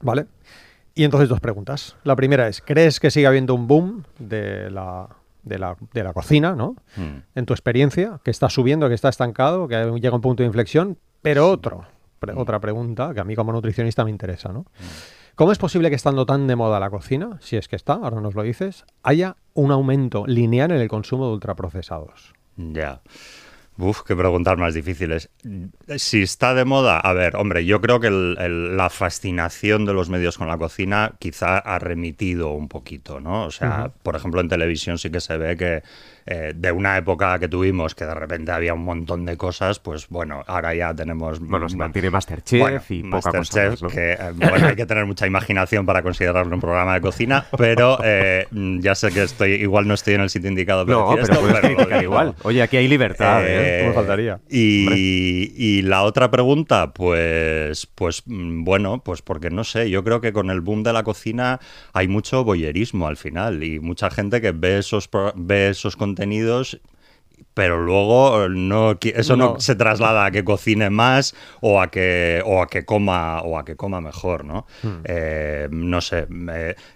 ¿Vale? 0.00 0.26
Y 0.94 1.04
entonces 1.04 1.28
dos 1.28 1.40
preguntas. 1.40 1.96
La 2.04 2.14
primera 2.16 2.46
es, 2.48 2.60
¿crees 2.60 3.00
que 3.00 3.10
sigue 3.10 3.26
habiendo 3.26 3.54
un 3.54 3.66
boom 3.66 4.04
de 4.18 4.70
la, 4.70 5.08
de 5.42 5.58
la, 5.58 5.76
de 5.92 6.04
la 6.04 6.12
cocina, 6.12 6.54
¿no? 6.54 6.76
Mm. 6.96 7.16
En 7.34 7.46
tu 7.46 7.52
experiencia, 7.52 8.20
que 8.22 8.30
está 8.30 8.48
subiendo, 8.50 8.88
que 8.88 8.94
está 8.94 9.08
estancado, 9.08 9.66
que 9.66 9.74
llega 10.00 10.10
a 10.10 10.14
un 10.16 10.20
punto 10.20 10.42
de 10.42 10.46
inflexión, 10.46 10.98
pero 11.22 11.48
otro, 11.50 11.84
pre- 12.20 12.34
otra 12.34 12.60
pregunta 12.60 13.12
que 13.14 13.20
a 13.20 13.24
mí 13.24 13.34
como 13.34 13.52
nutricionista 13.52 14.04
me 14.04 14.10
interesa, 14.10 14.52
¿no? 14.52 14.66
¿Cómo 15.34 15.50
es 15.50 15.58
posible 15.58 15.88
que 15.90 15.96
estando 15.96 16.26
tan 16.26 16.46
de 16.46 16.54
moda 16.54 16.78
la 16.78 16.90
cocina, 16.90 17.38
si 17.40 17.56
es 17.56 17.66
que 17.66 17.74
está, 17.74 17.94
ahora 17.94 18.20
nos 18.20 18.36
lo 18.36 18.42
dices, 18.44 18.84
haya 19.02 19.34
un 19.54 19.72
aumento 19.72 20.26
lineal 20.28 20.70
en 20.70 20.80
el 20.80 20.86
consumo 20.88 21.26
de 21.26 21.32
ultraprocesados? 21.34 22.34
Ya. 22.56 23.00
Uf, 23.76 24.02
qué 24.06 24.14
preguntas 24.14 24.56
más 24.56 24.72
difíciles. 24.72 25.30
Si 25.96 26.22
está 26.22 26.54
de 26.54 26.64
moda, 26.64 27.00
a 27.00 27.12
ver, 27.12 27.34
hombre, 27.34 27.64
yo 27.64 27.80
creo 27.80 27.98
que 27.98 28.06
el- 28.06 28.36
el- 28.38 28.76
la 28.76 28.88
fascinación 28.88 29.84
de 29.84 29.92
los 29.92 30.08
medios 30.10 30.38
con 30.38 30.46
la 30.46 30.56
cocina 30.56 31.14
quizá 31.18 31.58
ha 31.58 31.80
remitido 31.80 32.52
un 32.52 32.68
poquito, 32.68 33.18
¿no? 33.20 33.46
O 33.46 33.50
sea, 33.50 33.90
por 34.04 34.14
ejemplo, 34.14 34.40
en 34.40 34.48
televisión 34.48 34.96
sí 34.98 35.10
que 35.10 35.20
se 35.20 35.36
ve 35.38 35.56
que 35.56 35.82
eh, 36.26 36.52
de 36.54 36.72
una 36.72 36.96
época 36.96 37.38
que 37.38 37.48
tuvimos 37.48 37.94
que 37.94 38.06
de 38.06 38.14
repente 38.14 38.50
había 38.50 38.72
un 38.72 38.84
montón 38.84 39.26
de 39.26 39.36
cosas, 39.36 39.78
pues 39.78 40.08
bueno, 40.08 40.42
ahora 40.46 40.74
ya 40.74 40.94
tenemos... 40.94 41.38
Bueno, 41.38 41.68
se 41.68 41.76
mantiene 41.76 42.08
Masterchef 42.08 42.60
bueno, 42.60 42.80
y 42.88 43.02
poca 43.02 43.16
cosa 43.16 43.38
Masterchef, 43.38 43.70
más, 43.70 43.82
¿no? 43.82 43.88
que 43.88 44.12
eh, 44.12 44.18
bueno, 44.34 44.66
hay 44.68 44.76
que 44.76 44.86
tener 44.86 45.04
mucha 45.04 45.26
imaginación 45.26 45.84
para 45.84 46.02
considerarlo 46.02 46.54
un 46.54 46.62
programa 46.62 46.94
de 46.94 47.02
cocina, 47.02 47.44
pero 47.58 47.98
eh, 48.04 48.46
ya 48.80 48.94
sé 48.94 49.10
que 49.10 49.24
estoy 49.24 49.52
igual 49.52 49.86
no 49.86 49.92
estoy 49.92 50.14
en 50.14 50.22
el 50.22 50.30
sitio 50.30 50.48
indicado 50.48 50.86
para 50.86 50.98
No, 50.98 51.10
decir 51.10 51.24
pero 51.24 51.34
esto, 51.34 51.60
puedes 51.60 51.86
pero 51.86 52.02
igual. 52.02 52.34
Oye, 52.42 52.62
aquí 52.62 52.78
hay 52.78 52.88
libertad, 52.88 53.42
¿eh? 53.44 53.82
¿Cómo 53.82 53.94
faltaría? 53.94 54.40
Y, 54.48 55.52
y 55.56 55.82
la 55.82 56.04
otra 56.04 56.30
pregunta, 56.30 56.94
pues, 56.94 57.86
pues 57.94 58.22
mm, 58.24 58.64
bueno, 58.64 59.02
pues 59.04 59.20
porque 59.20 59.50
no 59.50 59.62
sé, 59.64 59.90
yo 59.90 60.02
creo 60.04 60.22
que 60.22 60.32
con 60.32 60.50
el 60.50 60.62
boom 60.62 60.82
de 60.84 60.94
la 60.94 61.02
cocina 61.02 61.60
hay 61.92 62.08
mucho 62.08 62.44
boyerismo 62.44 63.08
al 63.08 63.18
final 63.18 63.62
y 63.62 63.78
mucha 63.78 64.10
gente 64.10 64.40
que 64.40 64.52
ve 64.52 64.78
esos, 64.78 65.10
ve 65.34 65.68
esos 65.68 65.96
contenidos 65.96 66.13
pero 67.54 67.80
luego 67.80 68.44
eh, 68.44 68.48
no 68.50 68.98
eso 69.00 69.36
no. 69.36 69.54
No. 69.54 69.60
se 69.60 69.76
traslada 69.76 70.26
a 70.26 70.30
que 70.30 70.44
cocine 70.44 70.90
más 70.90 71.34
o 71.60 71.80
a 71.80 71.90
que 71.90 72.42
o 72.44 72.60
a 72.60 72.66
que 72.66 72.84
coma 72.84 73.40
o 73.42 73.58
a 73.58 73.64
que 73.64 73.76
coma 73.76 74.00
mejor 74.00 74.44
no 74.44 74.66
Eh, 75.04 75.68
no 75.70 76.00
sé 76.00 76.26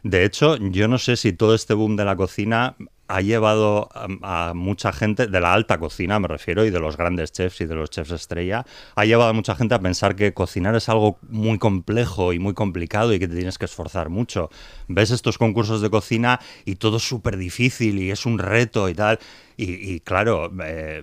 de 0.02 0.24
hecho 0.24 0.56
yo 0.56 0.88
no 0.88 0.98
sé 0.98 1.16
si 1.16 1.32
todo 1.32 1.54
este 1.54 1.74
boom 1.74 1.96
de 1.96 2.04
la 2.04 2.16
cocina 2.16 2.76
ha 3.08 3.20
llevado 3.22 3.88
a, 3.92 4.52
mucha 4.54 4.92
gente 4.92 5.26
de 5.26 5.40
la 5.40 5.54
alta 5.54 5.78
cocina, 5.78 6.18
me 6.18 6.28
refiero, 6.28 6.64
y 6.64 6.70
de 6.70 6.78
los 6.78 6.96
grandes 6.96 7.32
chefs 7.32 7.62
y 7.62 7.66
de 7.66 7.74
los 7.74 7.90
chefs 7.90 8.12
estrella, 8.12 8.64
ha 8.94 9.04
llevado 9.04 9.30
a 9.30 9.32
mucha 9.32 9.54
gente 9.54 9.74
a 9.74 9.80
pensar 9.80 10.14
que 10.14 10.34
cocinar 10.34 10.74
es 10.76 10.88
algo 10.88 11.18
muy 11.28 11.58
complejo 11.58 12.32
y 12.32 12.38
muy 12.38 12.54
complicado 12.54 13.14
y 13.14 13.18
que 13.18 13.26
te 13.26 13.34
tienes 13.34 13.58
que 13.58 13.64
esforzar 13.64 14.10
mucho. 14.10 14.50
Ves 14.88 15.10
estos 15.10 15.38
concursos 15.38 15.80
de 15.80 15.90
cocina 15.90 16.38
y 16.64 16.76
todo 16.76 16.98
es 16.98 17.08
súper 17.08 17.36
difícil 17.38 17.98
y 17.98 18.10
es 18.10 18.26
un 18.26 18.38
reto 18.38 18.88
y 18.88 18.94
tal. 18.94 19.18
Y, 19.60 19.98
claro, 20.00 20.52
eh, 20.64 21.02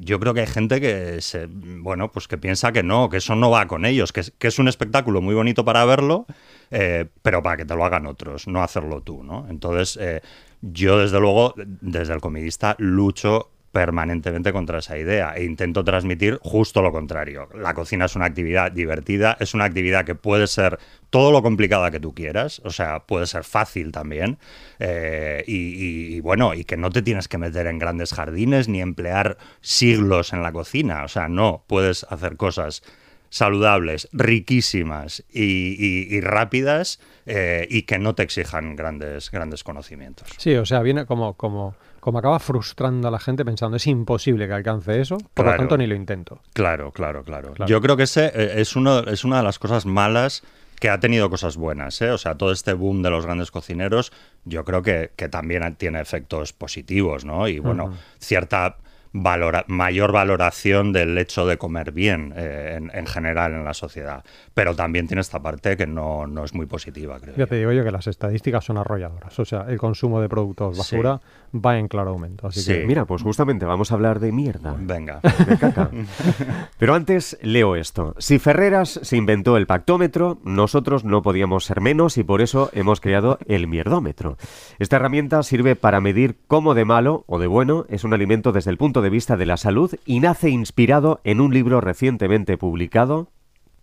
yo 0.00 0.18
creo 0.18 0.34
que 0.34 0.40
hay 0.40 0.48
gente 0.48 0.80
que 0.80 1.20
se, 1.20 1.46
bueno, 1.46 2.10
pues 2.10 2.26
que 2.26 2.36
piensa 2.36 2.72
que 2.72 2.82
no, 2.82 3.08
que 3.08 3.18
eso 3.18 3.36
no 3.36 3.48
va 3.48 3.68
con 3.68 3.84
ellos, 3.84 4.12
que 4.12 4.24
que 4.38 4.48
es 4.48 4.58
un 4.58 4.66
espectáculo 4.66 5.20
muy 5.20 5.36
bonito 5.36 5.64
para 5.64 5.84
verlo, 5.84 6.26
eh, 6.70 7.06
pero 7.22 7.42
para 7.42 7.56
que 7.56 7.64
te 7.64 7.74
lo 7.74 7.84
hagan 7.84 8.06
otros, 8.06 8.46
no 8.46 8.62
hacerlo 8.62 9.02
tú, 9.02 9.22
¿no? 9.22 9.46
Entonces, 9.48 9.98
eh, 10.00 10.20
yo 10.62 10.98
desde 10.98 11.20
luego, 11.20 11.54
desde 11.56 12.14
el 12.14 12.20
comidista, 12.20 12.74
lucho 12.78 13.50
permanentemente 13.76 14.54
contra 14.54 14.78
esa 14.78 14.96
idea 14.96 15.34
e 15.36 15.44
intento 15.44 15.84
transmitir 15.84 16.38
justo 16.40 16.80
lo 16.80 16.92
contrario. 16.92 17.50
La 17.54 17.74
cocina 17.74 18.06
es 18.06 18.16
una 18.16 18.24
actividad 18.24 18.72
divertida, 18.72 19.36
es 19.38 19.52
una 19.52 19.64
actividad 19.64 20.06
que 20.06 20.14
puede 20.14 20.46
ser 20.46 20.78
todo 21.10 21.30
lo 21.30 21.42
complicada 21.42 21.90
que 21.90 22.00
tú 22.00 22.14
quieras, 22.14 22.62
o 22.64 22.70
sea, 22.70 23.00
puede 23.00 23.26
ser 23.26 23.44
fácil 23.44 23.92
también, 23.92 24.38
eh, 24.78 25.44
y, 25.46 26.14
y, 26.16 26.20
bueno, 26.20 26.54
y 26.54 26.64
que 26.64 26.78
no 26.78 26.88
te 26.88 27.02
tienes 27.02 27.28
que 27.28 27.36
meter 27.36 27.66
en 27.66 27.78
grandes 27.78 28.14
jardines 28.14 28.66
ni 28.66 28.80
emplear 28.80 29.36
siglos 29.60 30.32
en 30.32 30.42
la 30.42 30.52
cocina, 30.52 31.04
o 31.04 31.08
sea, 31.08 31.28
no, 31.28 31.62
puedes 31.66 32.04
hacer 32.04 32.38
cosas 32.38 32.82
saludables, 33.28 34.08
riquísimas 34.12 35.24
y, 35.32 35.42
y, 35.78 36.16
y 36.16 36.20
rápidas 36.20 37.00
eh, 37.26 37.66
y 37.70 37.82
que 37.82 37.98
no 37.98 38.14
te 38.14 38.22
exijan 38.22 38.76
grandes, 38.76 39.30
grandes 39.30 39.64
conocimientos. 39.64 40.28
Sí, 40.38 40.54
o 40.54 40.64
sea, 40.64 40.80
viene 40.80 41.06
como, 41.06 41.34
como, 41.34 41.74
como 42.00 42.18
acaba 42.18 42.38
frustrando 42.38 43.08
a 43.08 43.10
la 43.10 43.18
gente 43.18 43.44
pensando 43.44 43.76
es 43.76 43.86
imposible 43.86 44.46
que 44.46 44.52
alcance 44.54 45.00
eso, 45.00 45.18
por 45.34 45.44
Claro. 45.44 45.50
lo 45.52 45.56
tanto 45.58 45.76
ni 45.78 45.86
lo 45.86 45.94
intento. 45.94 46.40
Claro, 46.52 46.92
claro, 46.92 47.24
claro. 47.24 47.52
Claro. 47.52 47.68
Yo 47.68 47.80
creo 47.80 47.96
que 47.96 48.04
ese 48.04 48.26
eh, 48.34 48.60
es, 48.60 48.76
uno, 48.76 49.00
es 49.00 49.24
una 49.24 49.38
de 49.38 49.42
las 49.42 49.58
cosas 49.58 49.86
malas 49.86 50.42
que 50.78 50.90
ha 50.90 51.00
tenido 51.00 51.30
cosas 51.30 51.56
buenas, 51.56 52.00
¿eh? 52.02 52.10
O 52.10 52.18
sea, 52.18 52.34
todo 52.34 52.52
este 52.52 52.74
boom 52.74 53.02
de 53.02 53.08
los 53.08 53.24
grandes 53.24 53.50
cocineros, 53.50 54.12
yo 54.44 54.62
creo 54.66 54.82
que, 54.82 55.10
que 55.16 55.28
también 55.30 55.74
tiene 55.76 56.00
efectos 56.02 56.52
positivos, 56.52 57.24
¿no? 57.24 57.48
Y 57.48 57.60
bueno, 57.60 57.94
cierta 58.18 58.76
valora- 59.22 59.64
mayor 59.68 60.12
valoración 60.12 60.92
del 60.92 61.16
hecho 61.18 61.46
de 61.46 61.56
comer 61.58 61.92
bien 61.92 62.32
eh, 62.36 62.74
en, 62.76 62.90
en 62.94 63.06
general 63.06 63.52
en 63.52 63.64
la 63.64 63.74
sociedad. 63.74 64.24
Pero 64.54 64.74
también 64.74 65.06
tiene 65.06 65.20
esta 65.20 65.40
parte 65.40 65.76
que 65.76 65.86
no, 65.86 66.26
no 66.26 66.44
es 66.44 66.54
muy 66.54 66.66
positiva, 66.66 67.18
creo. 67.20 67.34
Ya 67.34 67.40
yo. 67.40 67.46
te 67.48 67.56
digo 67.56 67.72
yo 67.72 67.84
que 67.84 67.90
las 67.90 68.06
estadísticas 68.06 68.64
son 68.64 68.78
arrolladoras. 68.78 69.38
O 69.38 69.44
sea, 69.44 69.66
el 69.68 69.78
consumo 69.78 70.20
de 70.20 70.28
productos 70.28 70.74
Sí. 70.76 70.78
basura 70.96 71.20
va 71.54 71.78
en 71.78 71.88
claro 71.88 72.10
aumento. 72.10 72.46
Así 72.48 72.60
Sí. 72.60 72.72
que, 72.72 72.86
Mira, 72.86 73.04
pues 73.04 73.22
justamente 73.22 73.64
vamos 73.64 73.90
a 73.92 73.94
hablar 73.94 74.20
de 74.20 74.32
mierda. 74.32 74.74
Venga. 74.78 75.20
de 75.22 75.56
caca. 75.58 75.90
Pero 76.78 76.94
antes 76.94 77.38
leo 77.42 77.76
esto. 77.76 78.14
Si 78.18 78.38
Ferreras 78.38 79.00
se 79.02 79.16
inventó 79.16 79.56
el 79.56 79.66
pactómetro, 79.66 80.38
nosotros 80.44 81.04
no 81.04 81.22
podíamos 81.22 81.64
ser 81.64 81.80
menos 81.80 82.18
y 82.18 82.24
por 82.24 82.40
eso 82.42 82.70
hemos 82.72 83.00
creado 83.00 83.38
el 83.46 83.66
mierdómetro. 83.66 84.36
Esta 84.78 84.96
herramienta 84.96 85.42
sirve 85.42 85.76
para 85.76 86.00
medir 86.00 86.36
cómo 86.46 86.74
de 86.74 86.84
malo 86.84 87.24
o 87.26 87.38
de 87.38 87.46
bueno 87.46 87.86
es 87.88 88.04
un 88.04 88.12
alimento 88.14 88.52
desde 88.52 88.70
el 88.70 88.76
punto 88.78 89.02
de 89.02 89.05
vista 89.10 89.36
de 89.36 89.46
la 89.46 89.56
salud 89.56 89.94
y 90.04 90.20
nace 90.20 90.50
inspirado 90.50 91.20
en 91.24 91.40
un 91.40 91.52
libro 91.52 91.80
recientemente 91.80 92.56
publicado. 92.56 93.28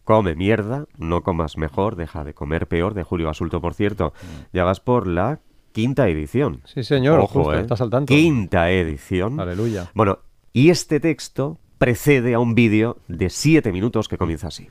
Come 0.03 0.35
mierda, 0.35 0.85
no 0.97 1.21
comas 1.21 1.57
mejor, 1.57 1.95
deja 1.95 2.23
de 2.23 2.33
comer 2.33 2.67
peor, 2.67 2.93
de 2.93 3.03
Julio 3.03 3.27
Basulto, 3.27 3.61
por 3.61 3.73
cierto. 3.73 4.13
Ya 4.51 4.63
vas 4.63 4.79
por 4.79 5.07
la 5.07 5.39
quinta 5.71 6.07
edición. 6.09 6.61
Sí, 6.65 6.83
señor, 6.83 7.19
Ojo, 7.19 7.43
justo, 7.43 7.53
¿eh? 7.53 7.61
estás 7.61 7.81
al 7.81 7.89
tanto. 7.89 8.13
Quinta 8.13 8.69
edición. 8.69 9.39
Aleluya. 9.39 9.89
Bueno, 9.93 10.19
y 10.51 10.69
este 10.69 10.99
texto 10.99 11.57
precede 11.77 12.33
a 12.33 12.39
un 12.39 12.55
vídeo 12.55 12.97
de 13.07 13.29
7 13.29 13.71
minutos 13.71 14.07
que 14.07 14.17
comienza 14.17 14.47
así. 14.47 14.69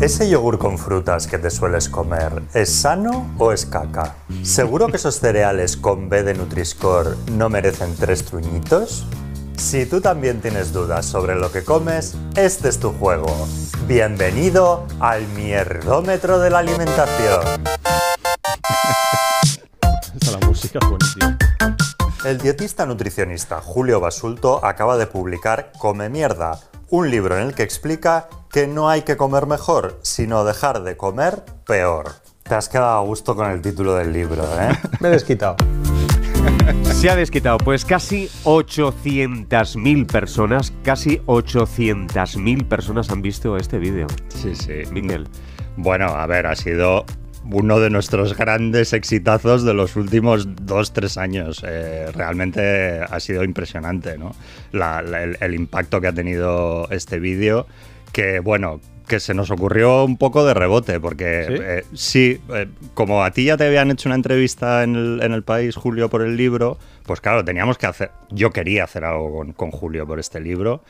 ¿Ese 0.00 0.28
yogur 0.28 0.58
con 0.58 0.76
frutas 0.76 1.26
que 1.26 1.38
te 1.38 1.48
sueles 1.48 1.88
comer 1.88 2.42
es 2.52 2.70
sano 2.70 3.34
o 3.38 3.50
es 3.50 3.64
caca? 3.64 4.16
¿Seguro 4.42 4.88
que 4.88 4.96
esos 4.96 5.20
cereales 5.20 5.78
con 5.78 6.10
B 6.10 6.22
de 6.22 6.34
Nutri-Score 6.34 7.16
no 7.32 7.48
merecen 7.48 7.96
tres 7.96 8.22
truñitos? 8.26 9.06
Si 9.56 9.86
tú 9.86 10.00
también 10.00 10.40
tienes 10.40 10.72
dudas 10.72 11.06
sobre 11.06 11.34
lo 11.34 11.50
que 11.50 11.64
comes, 11.64 12.14
este 12.36 12.68
es 12.68 12.78
tu 12.78 12.92
juego. 12.92 13.48
Bienvenido 13.88 14.86
al 15.00 15.26
mierdómetro 15.28 16.38
de 16.38 16.50
la 16.50 16.58
alimentación. 16.58 17.40
Esta 20.14 20.38
la 20.38 20.46
música 20.46 20.78
es 20.80 20.88
buenísima. 20.88 21.38
El 22.24 22.38
dietista 22.38 22.86
nutricionista 22.86 23.60
Julio 23.60 24.00
Basulto 24.00 24.64
acaba 24.64 24.96
de 24.96 25.06
publicar 25.06 25.72
Come 25.78 26.08
Mierda, 26.10 26.60
un 26.90 27.10
libro 27.10 27.36
en 27.36 27.42
el 27.42 27.54
que 27.54 27.62
explica 27.62 28.28
que 28.50 28.66
no 28.66 28.88
hay 28.88 29.02
que 29.02 29.16
comer 29.16 29.46
mejor, 29.46 29.98
sino 30.02 30.44
dejar 30.44 30.82
de 30.82 30.96
comer 30.96 31.44
peor. 31.66 32.12
Te 32.42 32.54
has 32.54 32.68
quedado 32.68 32.98
a 32.98 33.02
gusto 33.02 33.34
con 33.34 33.50
el 33.50 33.62
título 33.62 33.94
del 33.94 34.12
libro, 34.12 34.44
¿eh? 34.60 34.78
Me 35.00 35.08
he 35.08 35.12
desquitado. 35.12 35.56
Se 36.82 37.10
ha 37.10 37.16
desquitado, 37.16 37.58
pues 37.58 37.84
casi 37.84 38.28
800.000 38.44 40.06
personas, 40.06 40.72
casi 40.82 41.18
800.000 41.26 42.64
personas 42.66 43.10
han 43.10 43.22
visto 43.22 43.56
este 43.56 43.78
vídeo. 43.78 44.06
Sí, 44.28 44.54
sí. 44.54 44.72
Miguel. 44.90 45.28
Bueno, 45.76 46.06
a 46.06 46.26
ver, 46.26 46.46
ha 46.46 46.56
sido 46.56 47.04
uno 47.44 47.78
de 47.78 47.90
nuestros 47.90 48.36
grandes 48.36 48.92
exitazos 48.92 49.62
de 49.64 49.74
los 49.74 49.94
últimos 49.94 50.48
dos, 50.66 50.92
tres 50.92 51.16
años. 51.18 51.62
Eh, 51.66 52.06
realmente 52.12 53.00
ha 53.00 53.20
sido 53.20 53.44
impresionante, 53.44 54.18
¿no? 54.18 54.34
La- 54.72 55.02
la- 55.02 55.22
el, 55.22 55.36
el 55.40 55.54
impacto 55.54 56.00
que 56.00 56.08
ha 56.08 56.12
tenido 56.12 56.88
este 56.90 57.20
vídeo, 57.20 57.66
que 58.12 58.40
bueno, 58.40 58.80
que 59.06 59.20
se 59.20 59.34
nos 59.34 59.50
ocurrió 59.50 60.04
un 60.04 60.16
poco 60.16 60.44
de 60.44 60.54
rebote, 60.54 61.00
porque 61.00 61.44
¿Sí? 61.46 61.54
eh, 61.60 61.84
sí, 61.94 62.40
eh, 62.54 62.66
como 62.94 63.22
a 63.22 63.30
ti 63.30 63.44
ya 63.44 63.56
te 63.56 63.66
habían 63.66 63.90
hecho 63.90 64.08
una 64.08 64.16
entrevista 64.16 64.82
en 64.82 64.96
el, 64.96 65.22
en 65.22 65.32
el 65.32 65.42
país, 65.42 65.76
Julio, 65.76 66.10
por 66.10 66.22
el 66.22 66.36
libro, 66.36 66.78
pues 67.04 67.20
claro, 67.20 67.44
teníamos 67.44 67.78
que 67.78 67.86
hacer, 67.86 68.10
yo 68.30 68.50
quería 68.50 68.84
hacer 68.84 69.04
algo 69.04 69.38
con, 69.38 69.52
con 69.52 69.70
Julio 69.70 70.06
por 70.06 70.18
este 70.18 70.40
libro. 70.40 70.82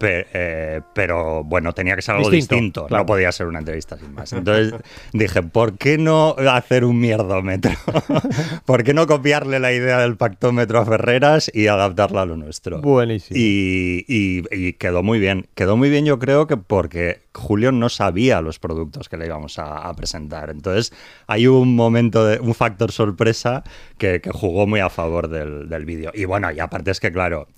Eh, 0.00 0.80
pero 0.94 1.44
bueno, 1.44 1.72
tenía 1.72 1.96
que 1.96 2.02
ser 2.02 2.16
algo 2.16 2.30
Distinto, 2.30 2.54
distinto, 2.54 2.86
claro. 2.86 3.02
no 3.02 3.06
podía 3.06 3.32
ser 3.32 3.46
una 3.46 3.60
entrevista 3.60 3.96
sin 3.98 4.12
más. 4.14 4.32
Entonces 4.32 4.74
dije, 5.12 5.42
¿por 5.42 5.78
qué 5.78 5.98
no 5.98 6.34
hacer 6.50 6.84
un 6.84 6.98
mierdómetro? 7.00 7.72
¿Por 8.66 8.84
qué 8.84 8.94
no 8.94 9.06
copiarle 9.06 9.58
la 9.60 9.72
idea 9.72 9.98
del 10.00 10.16
pactómetro 10.16 10.78
a 10.80 10.84
Ferreras 10.86 11.50
y 11.54 11.66
adaptarla 11.66 12.22
a 12.22 12.26
lo 12.26 12.36
nuestro? 12.36 12.80
Buenísimo. 12.80 13.38
Y, 13.38 14.04
y- 14.08 14.42
y 14.50 14.72
quedó 14.74 15.02
muy 15.02 15.18
bien. 15.18 15.46
Quedó 15.54 15.76
muy 15.76 15.90
bien 15.90 16.04
yo 16.04 16.18
creo 16.18 16.46
que 16.46 16.56
porque 16.56 17.20
Julio 17.34 17.72
no 17.72 17.88
sabía 17.88 18.40
los 18.40 18.58
productos 18.58 19.08
que 19.08 19.16
le 19.16 19.26
íbamos 19.26 19.58
a, 19.58 19.78
a 19.88 19.94
presentar. 19.94 20.50
Entonces 20.50 20.92
hay 21.26 21.46
un 21.46 21.74
momento, 21.76 22.24
de, 22.26 22.38
un 22.40 22.54
factor 22.54 22.92
sorpresa 22.92 23.64
que, 23.98 24.20
que 24.20 24.30
jugó 24.30 24.66
muy 24.66 24.80
a 24.80 24.90
favor 24.90 25.28
del, 25.28 25.68
del 25.68 25.84
vídeo. 25.84 26.10
Y 26.14 26.24
bueno, 26.26 26.50
y 26.52 26.60
aparte 26.60 26.90
es 26.90 27.00
que 27.00 27.12
claro... 27.12 27.48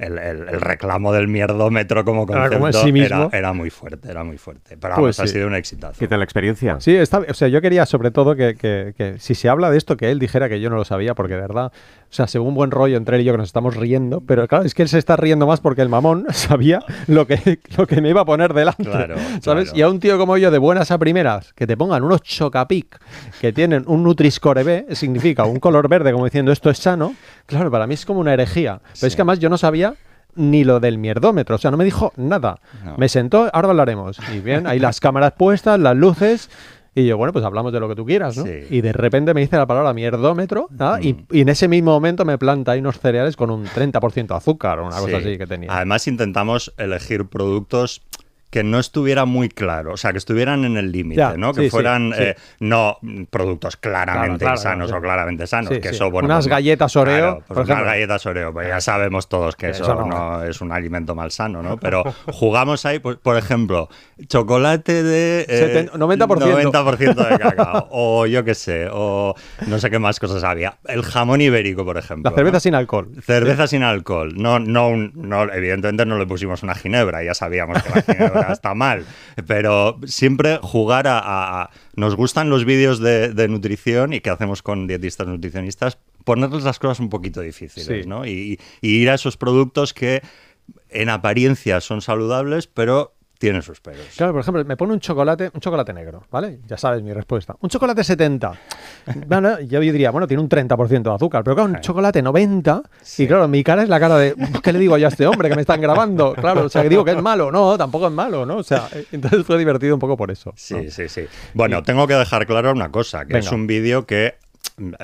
El, 0.00 0.18
el- 0.18 0.48
el 0.48 0.60
reclamo 0.60 1.12
del 1.12 1.28
mierdómetro 1.28 2.04
como 2.04 2.22
Era 2.22 2.48
concepto 2.48 2.54
como 2.56 2.66
en 2.68 2.72
sí 2.72 2.92
mismo. 2.92 3.28
era, 3.30 3.38
era 3.38 3.52
muy 3.52 3.70
fuerte, 3.70 4.10
era 4.10 4.24
muy 4.24 4.38
fuerte. 4.38 4.76
Pero 4.80 4.94
Pues 4.96 5.16
vamos, 5.18 5.20
ha 5.20 5.26
sido 5.32 5.46
un 5.46 5.54
exitazo. 5.54 5.98
¿Qué 5.98 6.08
tal 6.08 6.20
la 6.20 6.24
experiencia? 6.24 6.80
Sí, 6.80 6.94
está, 6.96 7.18
o 7.28 7.34
sea, 7.34 7.48
yo 7.48 7.60
quería 7.60 7.84
sobre 7.86 8.10
todo 8.10 8.34
que, 8.34 8.54
que- 8.54 8.94
que 8.96 9.18
si 9.18 9.34
se 9.34 9.48
habla 9.48 9.70
de 9.70 9.76
esto, 9.78 9.96
que 9.96 10.10
él 10.10 10.18
dijera 10.18 10.48
que 10.48 10.60
yo 10.60 10.70
no 10.70 10.76
lo 10.76 10.84
sabía, 10.84 11.14
porque 11.14 11.34
de 11.34 11.40
verdad, 11.42 11.66
o 11.74 12.12
sea, 12.12 12.26
según 12.26 12.54
buen 12.54 12.70
rollo 12.70 12.96
entre 12.96 13.16
él 13.16 13.22
y 13.22 13.24
yo 13.26 13.32
que 13.32 13.38
nos 13.38 13.48
estamos 13.48 13.76
riendo, 13.76 14.20
pero 14.22 14.48
claro, 14.48 14.64
es 14.64 14.74
que 14.74 14.82
él 14.82 14.88
se 14.88 14.98
está 14.98 15.16
riendo 15.16 15.46
más 15.46 15.60
porque 15.60 15.82
el 15.82 15.88
mamón 15.90 16.26
sabía 16.30 16.80
lo 17.06 17.26
que, 17.26 17.58
lo 17.76 17.86
que 17.86 18.00
me 18.00 18.08
iba 18.08 18.22
a 18.22 18.24
poner 18.24 18.54
delante. 18.54 18.84
Claro, 18.84 19.16
¿Sabes? 19.42 19.64
claro. 19.70 19.78
Y 19.78 19.82
a 19.82 19.88
un 19.88 20.00
tío 20.00 20.16
como 20.18 20.36
yo, 20.38 20.50
de 20.50 20.58
buenas 20.58 20.90
a 20.90 20.98
primeras, 20.98 21.52
que 21.52 21.66
te 21.66 21.76
pongan 21.76 22.02
unos 22.02 22.22
chocapic 22.22 22.98
que 23.40 23.52
tienen 23.52 23.84
un 23.86 24.02
Nutri-Score 24.02 24.64
B, 24.64 24.86
significa 24.92 25.44
un 25.44 25.60
color 25.60 25.88
verde, 25.88 26.12
como 26.12 26.24
diciendo 26.24 26.52
esto 26.52 26.70
es 26.70 26.78
sano, 26.78 27.14
claro, 27.46 27.70
para 27.70 27.86
mí 27.86 27.94
es 27.94 28.06
como 28.06 28.20
una 28.20 28.32
herejía. 28.32 28.78
Pero 28.82 28.94
Sí. 28.94 29.06
es 29.06 29.14
que 29.16 29.22
además 29.22 29.38
yo 29.38 29.48
no 29.48 29.58
sabía 29.58 29.89
ni 30.36 30.64
lo 30.64 30.80
del 30.80 30.98
mierdómetro, 30.98 31.56
o 31.56 31.58
sea, 31.58 31.70
no 31.70 31.76
me 31.76 31.84
dijo 31.84 32.12
nada. 32.16 32.60
No. 32.84 32.96
Me 32.96 33.08
sentó, 33.08 33.48
ahora 33.52 33.68
hablaremos. 33.68 34.18
Y 34.34 34.40
bien, 34.40 34.66
ahí 34.66 34.78
las 34.78 35.00
cámaras 35.00 35.32
puestas, 35.36 35.78
las 35.80 35.96
luces. 35.96 36.50
Y 36.92 37.06
yo, 37.06 37.16
bueno, 37.16 37.32
pues 37.32 37.44
hablamos 37.44 37.72
de 37.72 37.78
lo 37.78 37.88
que 37.88 37.94
tú 37.94 38.04
quieras, 38.04 38.36
¿no? 38.36 38.42
Sí. 38.44 38.50
Y 38.68 38.80
de 38.80 38.92
repente 38.92 39.32
me 39.32 39.40
dice 39.40 39.56
la 39.56 39.64
palabra 39.66 39.92
mierdómetro, 39.94 40.68
¿ah? 40.80 40.98
y, 41.00 41.24
y 41.30 41.42
en 41.42 41.48
ese 41.48 41.68
mismo 41.68 41.92
momento 41.92 42.24
me 42.24 42.36
planta 42.36 42.72
ahí 42.72 42.80
unos 42.80 42.98
cereales 42.98 43.36
con 43.36 43.48
un 43.50 43.64
30% 43.64 44.26
de 44.26 44.34
azúcar 44.34 44.80
o 44.80 44.86
una 44.86 44.96
cosa 44.96 45.06
Sí. 45.20 45.28
así 45.28 45.38
que 45.38 45.46
tenía. 45.46 45.72
Además 45.72 46.08
intentamos 46.08 46.74
elegir 46.78 47.26
productos 47.26 48.02
que 48.50 48.64
no 48.64 48.78
estuviera 48.80 49.24
muy 49.24 49.48
claro, 49.48 49.92
o 49.92 49.96
sea, 49.96 50.12
que 50.12 50.18
estuvieran 50.18 50.64
en 50.64 50.76
el 50.76 50.90
límite, 50.92 51.38
¿no? 51.38 51.52
Que 51.54 51.62
sí, 51.62 51.70
fueran 51.70 52.12
sí. 52.16 52.22
eh, 52.22 52.36
no 52.58 52.98
productos 53.30 53.76
claramente 53.76 54.38
Claro, 54.44 54.56
claro, 54.56 54.56
sanos 54.56 54.92
o 54.92 55.00
claramente 55.00 55.46
sanos, 55.46 55.78
que 55.78 55.88
eso, 55.90 56.10
bueno, 56.10 56.26
Unas 56.26 56.44
pues 56.44 56.48
galletas 56.50 56.96
Oreo, 56.96 57.16
Claro, 57.18 57.44
pues 57.46 57.56
por 57.58 57.66
unas 57.66 57.84
galletas 57.84 58.26
Oreo, 58.26 58.52
pues 58.52 58.68
ya 58.68 58.80
sabemos 58.80 59.28
todos 59.28 59.54
que 59.56 59.70
eso, 59.70 59.84
Eso 59.84 59.94
no. 59.94 60.06
no. 60.06 60.42
es 60.44 60.60
un 60.60 60.72
alimento 60.72 61.14
malsano, 61.14 61.62
¿no? 61.62 61.76
Pero 61.80 62.02
jugamos 62.26 62.84
ahí, 62.86 62.98
pues, 62.98 63.16
por 63.18 63.36
ejemplo, 63.36 63.88
chocolate 64.26 65.02
de 65.02 65.46
eh, 65.48 65.88
Seten- 65.88 65.98
90%. 65.98 66.72
90% 66.72 67.28
de 67.28 67.38
cacao, 67.38 67.88
o 67.90 68.26
yo 68.26 68.44
qué 68.44 68.54
sé, 68.54 68.88
o 68.90 69.34
no 69.66 69.78
sé 69.78 69.90
qué 69.90 69.98
más 69.98 70.18
cosas 70.18 70.42
había. 70.44 70.78
El 70.86 71.02
jamón 71.02 71.40
ibérico, 71.40 71.84
por 71.84 71.96
ejemplo. 71.98 72.30
La 72.30 72.34
cerveza 72.36 72.56
¿no? 72.56 72.60
sin 72.60 72.74
alcohol. 72.74 73.08
Cerveza 73.22 73.66
sin 73.66 73.82
alcohol. 73.82 74.34
No, 74.36 74.58
no, 74.58 74.90
no, 74.96 75.52
evidentemente 75.52 76.04
no 76.06 76.18
le 76.18 76.26
pusimos 76.26 76.62
una 76.62 76.74
ginebra, 76.74 77.22
ya 77.22 77.34
sabíamos 77.34 77.82
que 77.82 77.90
la 77.90 78.02
ginebra 78.02 78.39
está 78.52 78.74
mal. 78.74 79.04
Pero 79.46 79.98
siempre 80.06 80.58
jugar 80.62 81.06
a. 81.06 81.18
a- 81.18 81.62
a- 81.62 81.70
nos 81.96 82.14
gustan 82.16 82.48
los 82.50 82.64
vídeos 82.64 82.98
de, 83.00 83.32
de 83.34 83.48
nutrición 83.48 84.12
y 84.14 84.20
que 84.20 84.30
hacemos 84.30 84.62
con 84.62 84.86
dietistas 84.86 85.26
nutricionistas, 85.26 85.98
ponerles 86.24 86.62
las 86.64 86.78
cosas 86.78 87.00
un 87.00 87.10
poquito 87.10 87.40
difíciles, 87.42 88.04
Sí. 88.04 88.08
¿no? 88.08 88.24
Y, 88.26 88.58
y 88.80 88.88
ir 88.96 89.10
a 89.10 89.14
esos 89.14 89.36
productos 89.36 89.92
que 89.92 90.22
en 90.88 91.08
apariencia 91.10 91.80
son 91.80 92.00
saludables, 92.00 92.66
pero 92.68 93.14
tienen 93.40 93.62
sus 93.62 93.80
peros. 93.80 94.02
Claro, 94.18 94.34
por 94.34 94.42
ejemplo, 94.42 94.62
me 94.66 94.76
pone 94.76 94.92
un 94.92 95.00
chocolate, 95.00 95.50
un 95.54 95.60
chocolate 95.60 95.94
negro, 95.94 96.24
¿vale? 96.30 96.60
Ya 96.66 96.76
sabes 96.76 97.02
mi 97.02 97.14
respuesta. 97.14 97.56
Un 97.60 97.70
chocolate 97.70 98.04
70. 98.04 98.52
Bueno, 99.26 99.58
yo 99.60 99.80
diría, 99.80 100.10
bueno, 100.10 100.26
tiene 100.26 100.42
un 100.42 100.48
30% 100.48 101.02
de 101.02 101.14
azúcar, 101.14 101.42
pero 101.42 101.56
claro, 101.56 101.70
un 101.70 101.80
chocolate 101.80 102.20
90. 102.20 102.82
Y 103.16 103.26
claro, 103.26 103.48
mi 103.48 103.64
cara 103.64 103.82
es 103.82 103.88
la 103.88 103.98
cara 103.98 104.18
de, 104.18 104.34
¿qué 104.62 104.74
le 104.74 104.78
digo 104.78 104.98
yo 104.98 105.06
a 105.06 105.08
este 105.08 105.26
hombre 105.26 105.48
que 105.48 105.54
me 105.54 105.62
están 105.62 105.80
grabando? 105.80 106.34
Claro, 106.34 106.64
o 106.64 106.68
sea, 106.68 106.82
que 106.82 106.90
digo 106.90 107.02
que 107.02 107.12
es 107.12 107.22
malo. 107.22 107.50
No, 107.50 107.78
tampoco 107.78 108.08
es 108.08 108.12
malo, 108.12 108.44
¿no? 108.44 108.58
O 108.58 108.62
sea, 108.62 108.88
eh, 108.92 109.06
entonces 109.10 109.46
fue 109.46 109.56
divertido 109.56 109.94
un 109.94 110.00
poco 110.00 110.18
por 110.18 110.30
eso. 110.30 110.52
Sí, 110.54 110.74
¿no? 110.74 110.90
sí, 110.90 111.08
sí. 111.08 111.22
Bueno, 111.54 111.82
tengo 111.82 112.06
que 112.06 112.14
dejar 112.14 112.46
claro 112.46 112.72
una 112.72 112.90
cosa, 112.90 113.24
que 113.24 113.38
es 113.38 113.50
un 113.50 113.66
vídeo 113.66 114.04
que 114.04 114.34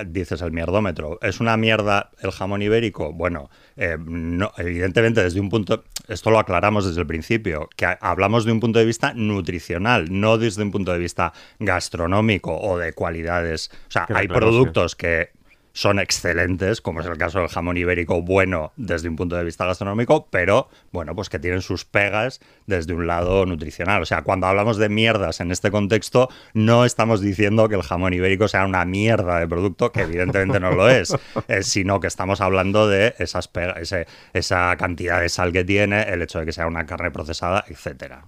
dices 0.07 0.41
el 0.43 0.53
mierdómetro. 0.53 1.19
¿Es 1.23 1.41
una 1.41 1.57
mierda 1.57 2.11
el 2.21 2.31
jamón 2.31 2.63
ibérico? 2.63 3.13
Bueno, 3.13 3.51
eh, 3.77 3.97
no, 3.99 4.51
evidentemente 4.59 5.23
desde 5.23 5.41
un 5.41 5.49
punto, 5.49 5.85
esto 6.09 6.31
lo 6.31 6.39
aclaramos 6.39 6.87
desde 6.87 7.01
el 7.01 7.07
principio, 7.07 7.69
que 7.77 7.87
ha- 7.87 7.99
hablamos 8.01 8.45
de 8.45 8.53
un 8.53 8.61
punto 8.61 8.79
de 8.79 8.85
vista 8.85 9.13
nutricional, 9.15 10.07
no 10.11 10.39
desde 10.39 10.63
un 10.63 10.71
punto 10.71 10.93
de 10.93 10.99
vista 10.99 11.33
gastronómico 11.59 12.57
o 12.59 12.79
de 12.79 12.93
cualidades. 12.93 13.71
O 13.89 13.91
sea, 13.91 14.07
hay 14.19 14.27
productos 14.41 14.97
que 14.97 15.31
son 15.77 15.99
excelentes, 15.99 16.81
como 16.81 17.01
es 17.01 17.07
el 17.07 17.19
caso 17.19 17.39
del 17.41 17.49
jamón 17.49 17.77
ibérico, 17.77 18.23
bueno 18.23 18.73
desde 18.77 19.11
un 19.11 19.17
punto 19.17 19.37
de 19.37 19.45
vista 19.45 19.67
gastronómico, 19.67 20.27
pero 20.31 20.71
bueno, 20.91 21.15
pues 21.15 21.29
que 21.29 21.39
tienen 21.39 21.61
sus 21.61 21.85
pegas 21.85 22.41
desde 22.67 22.95
un 22.95 23.07
lado 23.07 23.45
nutricional. 23.45 24.01
O 24.01 24.07
sea, 24.07 24.23
cuando 24.23 24.47
hablamos 24.47 24.79
de 24.79 24.89
mierdas 24.89 25.41
en 25.41 25.53
este 25.53 25.71
contexto, 25.71 26.31
no 26.55 26.87
estamos 26.87 27.21
diciendo 27.21 27.69
que 27.69 27.75
el 27.75 27.83
jamón 27.83 28.15
ibérico 28.15 28.49
sea 28.49 28.65
una 28.65 28.87
mierda 28.87 29.39
de 29.39 29.47
producto, 29.47 29.93
que 29.93 30.01
evidentemente 30.01 30.59
no 30.61 30.71
lo 30.71 30.89
es, 30.89 31.15
eh, 31.49 31.63
sino 31.63 32.01
que 32.01 32.07
estamos 32.07 32.41
hablando 32.41 32.89
de 32.89 33.15
esas 33.19 33.53
pega- 33.53 33.79
ese- 33.79 34.07
esa 34.33 34.75
cantidad 34.79 35.21
de 35.21 35.29
sal 35.29 35.53
que 35.53 35.63
tiene, 35.63 36.05
el 36.05 36.23
hecho 36.23 36.39
de 36.39 36.47
que 36.47 36.53
sea 36.53 36.67
una 36.67 36.87
carne 36.87 37.11
procesada, 37.11 37.67
etcétera. 37.69 38.25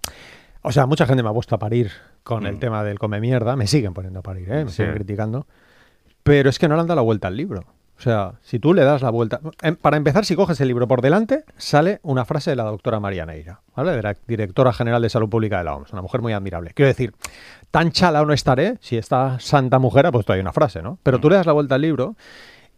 O 0.60 0.70
sea, 0.70 0.84
mucha 0.84 1.06
gente 1.06 1.22
me 1.22 1.30
ha 1.30 1.32
puesto 1.32 1.54
a 1.54 1.58
parir 1.58 1.92
con 2.24 2.42
Mm. 2.42 2.46
el 2.46 2.58
tema 2.58 2.84
del 2.84 2.98
come 2.98 3.20
mierda. 3.20 3.56
Me 3.56 3.66
siguen 3.66 3.94
poniendo 3.94 4.18
a 4.18 4.22
parir, 4.22 4.50
¿eh? 4.52 4.64
Me 4.66 4.70
Sí. 4.70 4.76
siguen 4.76 4.92
criticando. 4.96 5.46
Pero 6.28 6.50
es 6.50 6.58
que 6.58 6.68
no 6.68 6.74
le 6.76 6.82
han 6.82 6.86
dado 6.86 6.96
la 6.96 7.02
vuelta 7.02 7.28
al 7.28 7.36
libro. 7.36 7.64
O 7.98 8.00
sea, 8.00 8.34
si 8.42 8.60
tú 8.60 8.74
le 8.74 8.84
das 8.84 9.02
la 9.02 9.10
vuelta. 9.10 9.40
em, 9.60 9.74
Para 9.74 9.96
empezar, 9.96 10.24
si 10.24 10.36
coges 10.36 10.60
el 10.60 10.68
libro 10.68 10.86
por 10.86 11.02
delante, 11.02 11.42
sale 11.56 11.98
una 12.04 12.24
frase 12.24 12.50
de 12.50 12.56
la 12.56 12.62
doctora 12.62 13.00
María 13.00 13.26
Neira, 13.26 13.60
¿vale? 13.74 13.90
De 13.90 14.02
la 14.02 14.14
directora 14.28 14.72
general 14.72 15.02
de 15.02 15.08
Salud 15.08 15.28
Pública 15.28 15.58
de 15.58 15.64
la 15.64 15.74
OMS, 15.74 15.92
una 15.92 16.02
mujer 16.02 16.20
muy 16.22 16.32
admirable. 16.32 16.70
Quiero 16.74 16.86
decir, 16.86 17.12
tan 17.72 17.90
chala 17.90 18.24
no 18.24 18.32
estaré 18.32 18.76
si 18.80 18.96
esta 18.96 19.40
santa 19.40 19.80
mujer 19.80 20.06
ha 20.06 20.12
puesto 20.12 20.32
ahí 20.32 20.38
una 20.40 20.52
frase, 20.52 20.80
¿no? 20.80 20.98
Pero 21.02 21.18
tú 21.18 21.28
le 21.28 21.34
das 21.36 21.46
la 21.46 21.52
vuelta 21.52 21.74
al 21.74 21.80
libro 21.82 22.14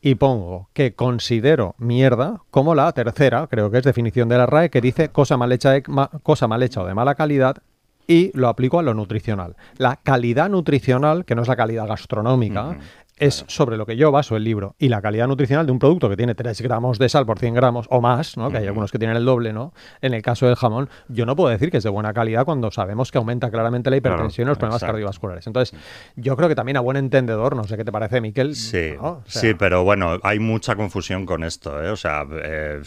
y 0.00 0.14
pongo 0.14 0.70
que 0.72 0.94
considero 0.94 1.74
mierda 1.76 2.40
como 2.50 2.74
la 2.74 2.90
tercera, 2.92 3.46
creo 3.46 3.70
que 3.70 3.76
es 3.76 3.84
definición 3.84 4.30
de 4.30 4.38
la 4.38 4.46
RAE, 4.46 4.70
que 4.70 4.80
dice 4.80 5.10
cosa 5.10 5.36
mal 5.36 5.52
hecha, 5.52 5.70
de- 5.72 5.82
cosa 6.22 6.48
mal 6.48 6.62
hecha 6.62 6.80
o 6.82 6.86
de 6.86 6.94
mala 6.94 7.14
calidad 7.14 7.58
y 8.06 8.30
lo 8.36 8.48
aplico 8.48 8.78
a 8.78 8.82
lo 8.82 8.94
nutricional. 8.94 9.54
La 9.76 9.96
calidad 9.96 10.48
nutricional, 10.48 11.26
que 11.26 11.34
no 11.34 11.42
es 11.42 11.48
la 11.48 11.56
calidad 11.56 11.86
gastronómica, 11.86 12.78
es 13.20 13.44
sobre 13.46 13.76
lo 13.76 13.86
que 13.86 13.96
yo 13.96 14.10
baso 14.10 14.34
el 14.34 14.42
libro. 14.42 14.74
Y 14.78 14.88
la 14.88 15.00
calidad 15.00 15.28
nutricional 15.28 15.66
de 15.66 15.72
un 15.72 15.78
producto 15.78 16.08
que 16.08 16.16
tiene 16.16 16.34
3 16.34 16.60
gramos 16.62 16.98
de 16.98 17.08
sal 17.08 17.26
por 17.26 17.38
100 17.38 17.54
gramos 17.54 17.86
o 17.90 18.00
más, 18.00 18.36
¿no? 18.36 18.50
que 18.50 18.56
hay 18.56 18.66
algunos 18.66 18.90
que 18.90 18.98
tienen 18.98 19.16
el 19.16 19.24
doble, 19.24 19.52
¿no? 19.52 19.72
En 20.00 20.14
el 20.14 20.22
caso 20.22 20.46
del 20.46 20.56
jamón, 20.56 20.88
yo 21.08 21.26
no 21.26 21.36
puedo 21.36 21.50
decir 21.50 21.70
que 21.70 21.76
es 21.76 21.84
de 21.84 21.90
buena 21.90 22.12
calidad 22.12 22.44
cuando 22.44 22.70
sabemos 22.70 23.12
que 23.12 23.18
aumenta 23.18 23.50
claramente 23.50 23.90
la 23.90 23.98
hipertensión 23.98 24.46
y 24.46 24.48
los 24.48 24.58
problemas 24.58 24.78
exacto. 24.78 24.92
cardiovasculares. 24.94 25.46
Entonces, 25.46 25.78
yo 26.16 26.34
creo 26.36 26.48
que 26.48 26.54
también 26.54 26.78
a 26.78 26.80
buen 26.80 26.96
entendedor, 26.96 27.54
no 27.54 27.64
sé 27.64 27.76
qué 27.76 27.84
te 27.84 27.92
parece, 27.92 28.20
Miquel. 28.20 28.56
Sí, 28.56 28.92
¿no? 28.96 29.08
O 29.08 29.22
sea, 29.26 29.42
sí, 29.42 29.54
pero 29.54 29.84
bueno, 29.84 30.18
hay 30.22 30.38
mucha 30.38 30.74
confusión 30.74 31.26
con 31.26 31.44
esto, 31.44 31.82
¿eh? 31.84 31.90
O 31.90 31.96
sea, 31.96 32.24
eh, 32.30 32.80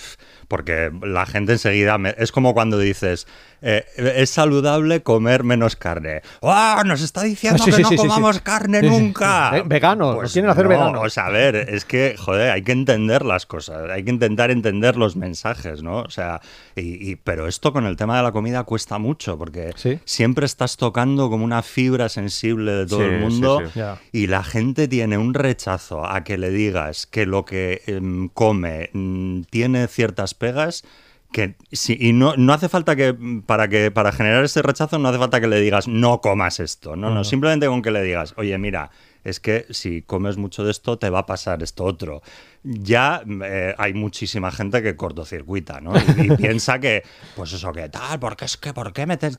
porque 0.54 0.92
la 1.02 1.26
gente 1.26 1.54
enseguida 1.54 1.98
me- 1.98 2.14
es 2.20 2.32
como 2.32 2.54
cuando 2.54 2.78
dices 2.78 3.26
eh, 3.64 3.86
es 3.98 4.30
saludable 4.30 5.02
comer 5.02 5.44
menos 5.44 5.76
carne. 5.76 6.22
¡Ah! 6.44 6.84
Nos 6.86 7.02
está 7.02 7.24
diciendo 7.24 7.58
sí, 7.64 7.72
que 7.72 7.78
sí, 7.78 7.82
no 7.82 7.90
sí, 7.90 7.96
comamos 7.96 8.40
carne 8.42 8.84
nunca. 8.84 9.58
Eh, 9.58 9.64
veganos, 9.66 10.22
nos 10.22 10.32
quieren 10.32 10.52
hacer 10.52 10.66
no, 10.66 10.70
veganos. 10.70 11.06
O 11.06 11.10
sea, 11.10 11.26
a 11.26 11.30
ver, 11.32 11.56
es 11.56 11.86
que, 11.86 12.16
joder, 12.20 12.52
hay 12.52 12.62
que 12.62 12.72
entender 12.74 13.26
las 13.26 13.48
cosas, 13.48 13.90
hay 13.90 14.04
que 14.04 14.12
intentar 14.12 14.52
entender 14.52 14.96
los 14.96 15.16
mensajes, 15.16 15.82
¿no? 15.82 16.02
O 16.02 16.10
sea, 16.12 16.40
y, 16.76 17.12
y- 17.12 17.16
pero 17.16 17.48
esto 17.48 17.74
con 17.74 17.88
el 17.88 17.96
tema 17.96 18.18
de 18.18 18.22
la 18.24 18.32
comida 18.32 18.64
cuesta 18.64 19.00
mucho, 19.00 19.40
porque 19.40 19.72
siempre 20.06 20.46
estás 20.46 20.78
tocando 20.78 21.32
como 21.32 21.44
una 21.46 21.64
fibra 21.64 22.10
sensible 22.10 22.74
de 22.74 22.86
todo 22.86 23.04
el 23.04 23.22
mundo. 23.22 23.64
Y 24.12 24.28
la 24.28 24.44
gente 24.44 24.88
tiene 24.88 25.18
un 25.18 25.34
rechazo 25.34 26.06
a 26.06 26.24
que 26.24 26.38
le 26.38 26.52
digas 26.52 27.08
que 27.08 27.26
lo 27.26 27.44
que 27.46 27.82
em, 27.88 28.28
come 28.30 28.90
mm, 28.94 29.44
tiene 29.50 29.88
ciertas 29.88 30.34
pegas 30.44 30.84
que 31.32 31.56
sí, 31.72 31.98
y 32.00 32.14
no, 32.14 32.36
no 32.38 32.54
hace 32.54 32.70
falta 32.70 32.96
que 32.96 33.16
para 33.48 33.68
que 33.68 33.90
para 33.90 34.12
generar 34.12 34.44
ese 34.44 34.62
rechazo 34.62 35.00
no 35.00 35.10
hace 35.10 35.18
falta 35.18 35.42
que 35.42 35.48
le 35.48 35.60
digas 35.60 35.88
no 35.88 36.22
comas 36.22 36.60
esto. 36.60 36.96
No, 36.96 37.10
no, 37.10 37.24
simplemente 37.24 37.66
con 37.66 37.82
que 37.82 37.90
le 37.90 38.04
digas, 38.04 38.36
oye, 38.38 38.56
mira, 38.60 38.92
es 39.24 39.40
que 39.40 39.66
si 39.72 40.04
comes 40.04 40.38
mucho 40.38 40.64
de 40.64 40.70
esto 40.70 41.00
te 41.00 41.10
va 41.10 41.20
a 41.20 41.26
pasar 41.26 41.64
esto 41.64 41.86
otro. 41.86 42.22
Ya 42.62 43.24
eh, 43.44 43.74
hay 43.80 43.94
muchísima 43.96 44.52
gente 44.52 44.84
que 44.84 44.96
cortocircuita, 44.96 45.82
¿no? 45.82 45.94
Y, 46.18 46.28
y 46.28 46.32
piensa 46.38 46.78
que, 46.80 47.02
pues 47.36 47.52
eso 47.52 47.72
que 47.74 47.90
tal, 47.90 48.20
porque 48.20 48.46
es 48.46 48.56
que, 48.58 48.72
¿por 48.72 48.94
qué 48.94 49.08
me 49.08 49.18
te- 49.18 49.32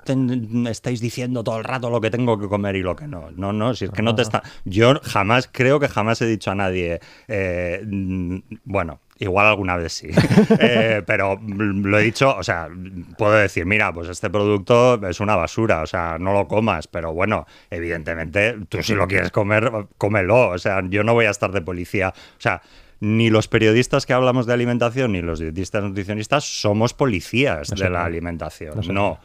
estáis 0.69 1.01
diciendo 1.01 1.45
todo 1.45 1.59
el 1.59 1.64
rato 1.64 1.90
lo 1.90 2.01
que 2.01 2.11
tengo 2.11 2.37
que 2.40 2.49
comer 2.49 2.75
y 2.75 2.83
lo 2.83 2.97
que 2.97 3.07
no? 3.07 3.31
No, 3.31 3.53
no, 3.53 3.73
si 3.73 3.85
es 3.85 3.93
que 3.93 4.03
no 4.03 4.17
te 4.17 4.23
está. 4.23 4.43
Yo 4.64 5.01
jamás, 5.05 5.49
creo 5.51 5.79
que 5.79 5.87
jamás 5.88 6.21
he 6.23 6.27
dicho 6.27 6.51
a 6.51 6.57
nadie, 6.57 6.99
eh, 7.29 7.85
mm, 7.87 8.38
bueno. 8.64 8.99
Igual 9.18 9.46
alguna 9.46 9.77
vez 9.77 9.92
sí. 9.92 10.09
Eh, 10.61 11.03
pero 11.07 11.38
lo 11.40 11.98
he 11.98 12.03
dicho, 12.03 12.35
o 12.37 12.42
sea, 12.42 12.68
puedo 13.16 13.33
decir, 13.33 13.66
mira, 13.66 13.92
pues 13.92 14.09
este 14.09 14.31
producto 14.31 15.00
es 15.07 15.20
una 15.20 15.37
basura, 15.37 15.83
o 15.83 15.87
sea, 15.87 16.18
no 16.18 16.33
lo 16.33 16.48
comas, 16.48 16.87
pero 16.87 17.12
bueno, 17.12 17.46
evidentemente 17.70 18.57
tú 18.68 18.83
si 18.83 18.94
lo 18.94 19.07
quieres 19.07 19.31
comer, 19.31 19.70
cómelo. 19.98 20.50
O 20.50 20.59
sea, 20.59 20.83
yo 20.88 21.05
no 21.05 21.14
voy 21.14 21.27
a 21.27 21.31
estar 21.31 21.53
de 21.53 21.62
policía. 21.62 22.12
O 22.16 22.40
sea, 22.40 22.62
ni 23.00 23.31
los 23.31 23.48
periodistas 23.48 24.07
que 24.07 24.12
hablamos 24.12 24.46
de 24.46 24.53
alimentación 24.53 25.12
ni 25.12 25.22
los 25.22 25.38
dietistas 25.38 25.83
nutricionistas 25.83 26.44
somos 26.44 26.94
policías 26.94 27.70
No 27.70 27.77
de 27.77 27.90
la 27.90 28.05
alimentación. 28.05 28.77
No 28.77 28.83
sé. 28.83 28.92
No. 28.92 29.18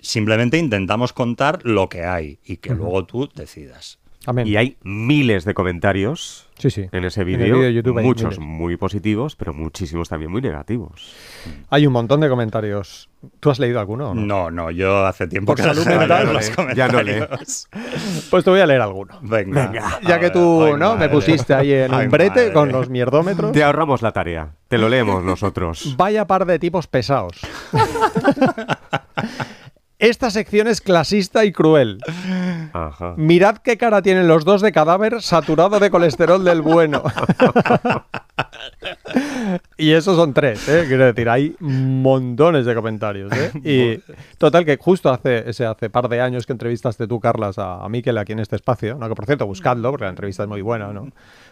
Simplemente 0.00 0.58
intentamos 0.58 1.12
contar 1.12 1.60
lo 1.64 1.88
que 1.88 2.04
hay 2.04 2.38
y 2.44 2.58
que 2.58 2.74
luego 2.74 3.04
tú 3.04 3.28
decidas. 3.34 3.98
Amén. 4.28 4.46
Y 4.46 4.56
hay 4.56 4.76
miles 4.82 5.46
de 5.46 5.54
comentarios 5.54 6.46
Sí, 6.58 6.70
sí. 6.70 6.86
en 6.92 7.04
ese 7.06 7.24
vídeo, 7.24 7.56
muchos 7.94 8.38
muy 8.38 8.76
positivos, 8.76 9.36
pero 9.36 9.54
muchísimos 9.54 10.10
también 10.10 10.30
muy 10.30 10.42
negativos. 10.42 11.14
Hay 11.70 11.86
un 11.86 11.94
montón 11.94 12.20
de 12.20 12.28
comentarios. 12.28 13.08
¿Tú 13.40 13.48
has 13.50 13.58
leído 13.58 13.80
alguno? 13.80 14.10
o 14.10 14.14
no? 14.14 14.20
No, 14.20 14.50
no, 14.50 14.70
yo 14.70 15.06
hace 15.06 15.26
tiempo 15.28 15.52
Por 15.52 15.56
que 15.56 15.62
salud 15.62 15.86
mental, 15.86 16.24
leer 16.24 16.34
los 16.34 16.56
no 16.58 16.64
lee, 16.68 16.74
ya 16.76 16.88
no 16.88 16.98
comentarios. 16.98 17.68
Pues 18.30 18.44
te 18.44 18.50
voy 18.50 18.60
a 18.60 18.66
leer 18.66 18.82
alguno. 18.82 19.18
Venga. 19.22 19.72
Ya 20.06 20.14
A 20.16 20.18
que 20.18 20.26
ver, 20.26 20.32
tú, 20.32 20.62
ay, 20.64 20.74
¿no? 20.76 20.96
Me 20.96 21.08
pusiste 21.08 21.54
ahí 21.54 21.72
en 21.72 21.94
Ay, 21.94 22.04
un 22.04 22.10
brete 22.10 22.40
madre. 22.40 22.52
con 22.52 22.70
los 22.70 22.90
mierdómetros. 22.90 23.52
Te 23.52 23.64
ahorramos 23.64 24.02
la 24.02 24.12
tarea, 24.12 24.50
te 24.68 24.76
lo 24.76 24.90
leemos 24.90 25.24
nosotros. 25.32 25.94
Vaya 25.96 26.26
par 26.26 26.44
de 26.44 26.58
tipos 26.58 26.86
pesados. 26.86 27.40
Esta 29.98 30.30
sección 30.30 30.68
es 30.68 30.80
clasista 30.80 31.44
y 31.44 31.50
cruel. 31.50 31.98
Ajá. 32.72 33.14
Mirad 33.16 33.56
qué 33.58 33.76
cara 33.76 34.00
tienen 34.00 34.28
los 34.28 34.44
dos 34.44 34.62
de 34.62 34.70
cadáver 34.70 35.22
saturado 35.22 35.80
de 35.80 35.90
colesterol 35.90 36.44
del 36.44 36.62
bueno. 36.62 37.02
y 39.76 39.92
esos 39.92 40.16
son 40.16 40.32
tres, 40.34 40.68
¿eh? 40.68 40.84
quiero 40.86 41.04
decir, 41.06 41.28
hay 41.28 41.54
montones 41.60 42.66
de 42.66 42.74
comentarios. 42.74 43.32
¿eh? 43.32 43.52
Y 43.64 44.00
total, 44.38 44.64
que 44.64 44.76
justo 44.76 45.10
hace 45.10 45.48
ese 45.48 45.66
hace 45.66 45.90
par 45.90 46.08
de 46.08 46.20
años 46.20 46.46
que 46.46 46.52
entrevistaste 46.52 47.06
tú, 47.06 47.20
Carlas, 47.20 47.58
a, 47.58 47.84
a 47.84 47.88
Miquel 47.88 48.18
aquí 48.18 48.32
en 48.32 48.38
este 48.40 48.56
espacio, 48.56 48.96
¿no? 48.96 49.08
que 49.08 49.14
por 49.14 49.26
cierto, 49.26 49.46
buscadlo, 49.46 49.90
porque 49.90 50.04
la 50.04 50.10
entrevista 50.10 50.44
es 50.44 50.48
muy 50.48 50.62
buena, 50.62 50.92
¿no? 50.92 51.08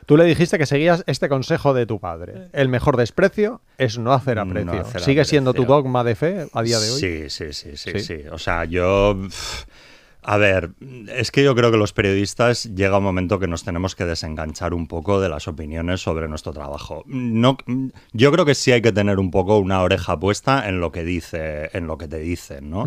Tú 0.07 0.17
le 0.17 0.25
dijiste 0.25 0.57
que 0.57 0.67
seguías 0.67 1.03
este 1.07 1.29
consejo 1.29 1.75
de 1.75 1.85
tu 1.85 1.99
padre. 1.99 2.49
El 2.53 2.69
mejor 2.69 2.97
desprecio 2.97 3.61
es 3.77 3.99
no 3.99 4.13
hacer 4.13 4.37
No 4.37 4.43
aprecio. 4.43 4.81
hacer 4.81 5.01
¿Sigue 5.01 5.25
siendo 5.25 5.53
tu 5.53 5.65
dogma 5.65 6.05
de 6.05 6.15
fe 6.15 6.47
a 6.53 6.63
día 6.63 6.79
de 6.79 6.91
hoy? 6.91 7.01
Sí, 7.01 7.31
sí, 7.31 7.53
sí, 7.53 7.77
sí, 7.77 7.91
¿Sí? 7.93 8.01
sí. 8.01 8.23
O 8.31 8.39
sea, 8.39 8.65
yo... 8.65 9.17
pff, 9.21 9.65
A 10.29 10.39
ver, 10.39 10.71
es 11.15 11.31
que 11.31 11.45
yo 11.45 11.55
creo 11.55 11.71
que 11.71 11.77
los 11.77 11.93
periodistas 11.93 12.65
llega 12.75 12.99
un 12.99 13.05
momento 13.05 13.39
que 13.39 13.47
nos 13.47 13.63
tenemos 13.63 13.95
que 13.95 14.05
desenganchar 14.05 14.75
un 14.75 14.89
poco 14.89 15.21
de 15.21 15.29
las 15.29 15.47
opiniones 15.47 16.01
sobre 16.01 16.27
nuestro 16.27 16.53
trabajo. 16.53 17.05
No, 17.07 17.57
yo 18.13 18.33
creo 18.33 18.45
que 18.45 18.57
sí 18.57 18.73
hay 18.73 18.83
que 18.83 18.91
tener 18.91 19.21
un 19.21 19.31
poco 19.31 19.59
una 19.59 19.83
oreja 19.83 20.19
puesta 20.19 20.69
en 20.69 20.81
lo 20.81 20.91
que 20.91 21.05
dice, 21.05 21.71
en 21.75 21.87
lo 21.87 21.97
que 21.97 22.09
te 22.09 22.19
dicen, 22.19 22.71
¿no? 22.71 22.85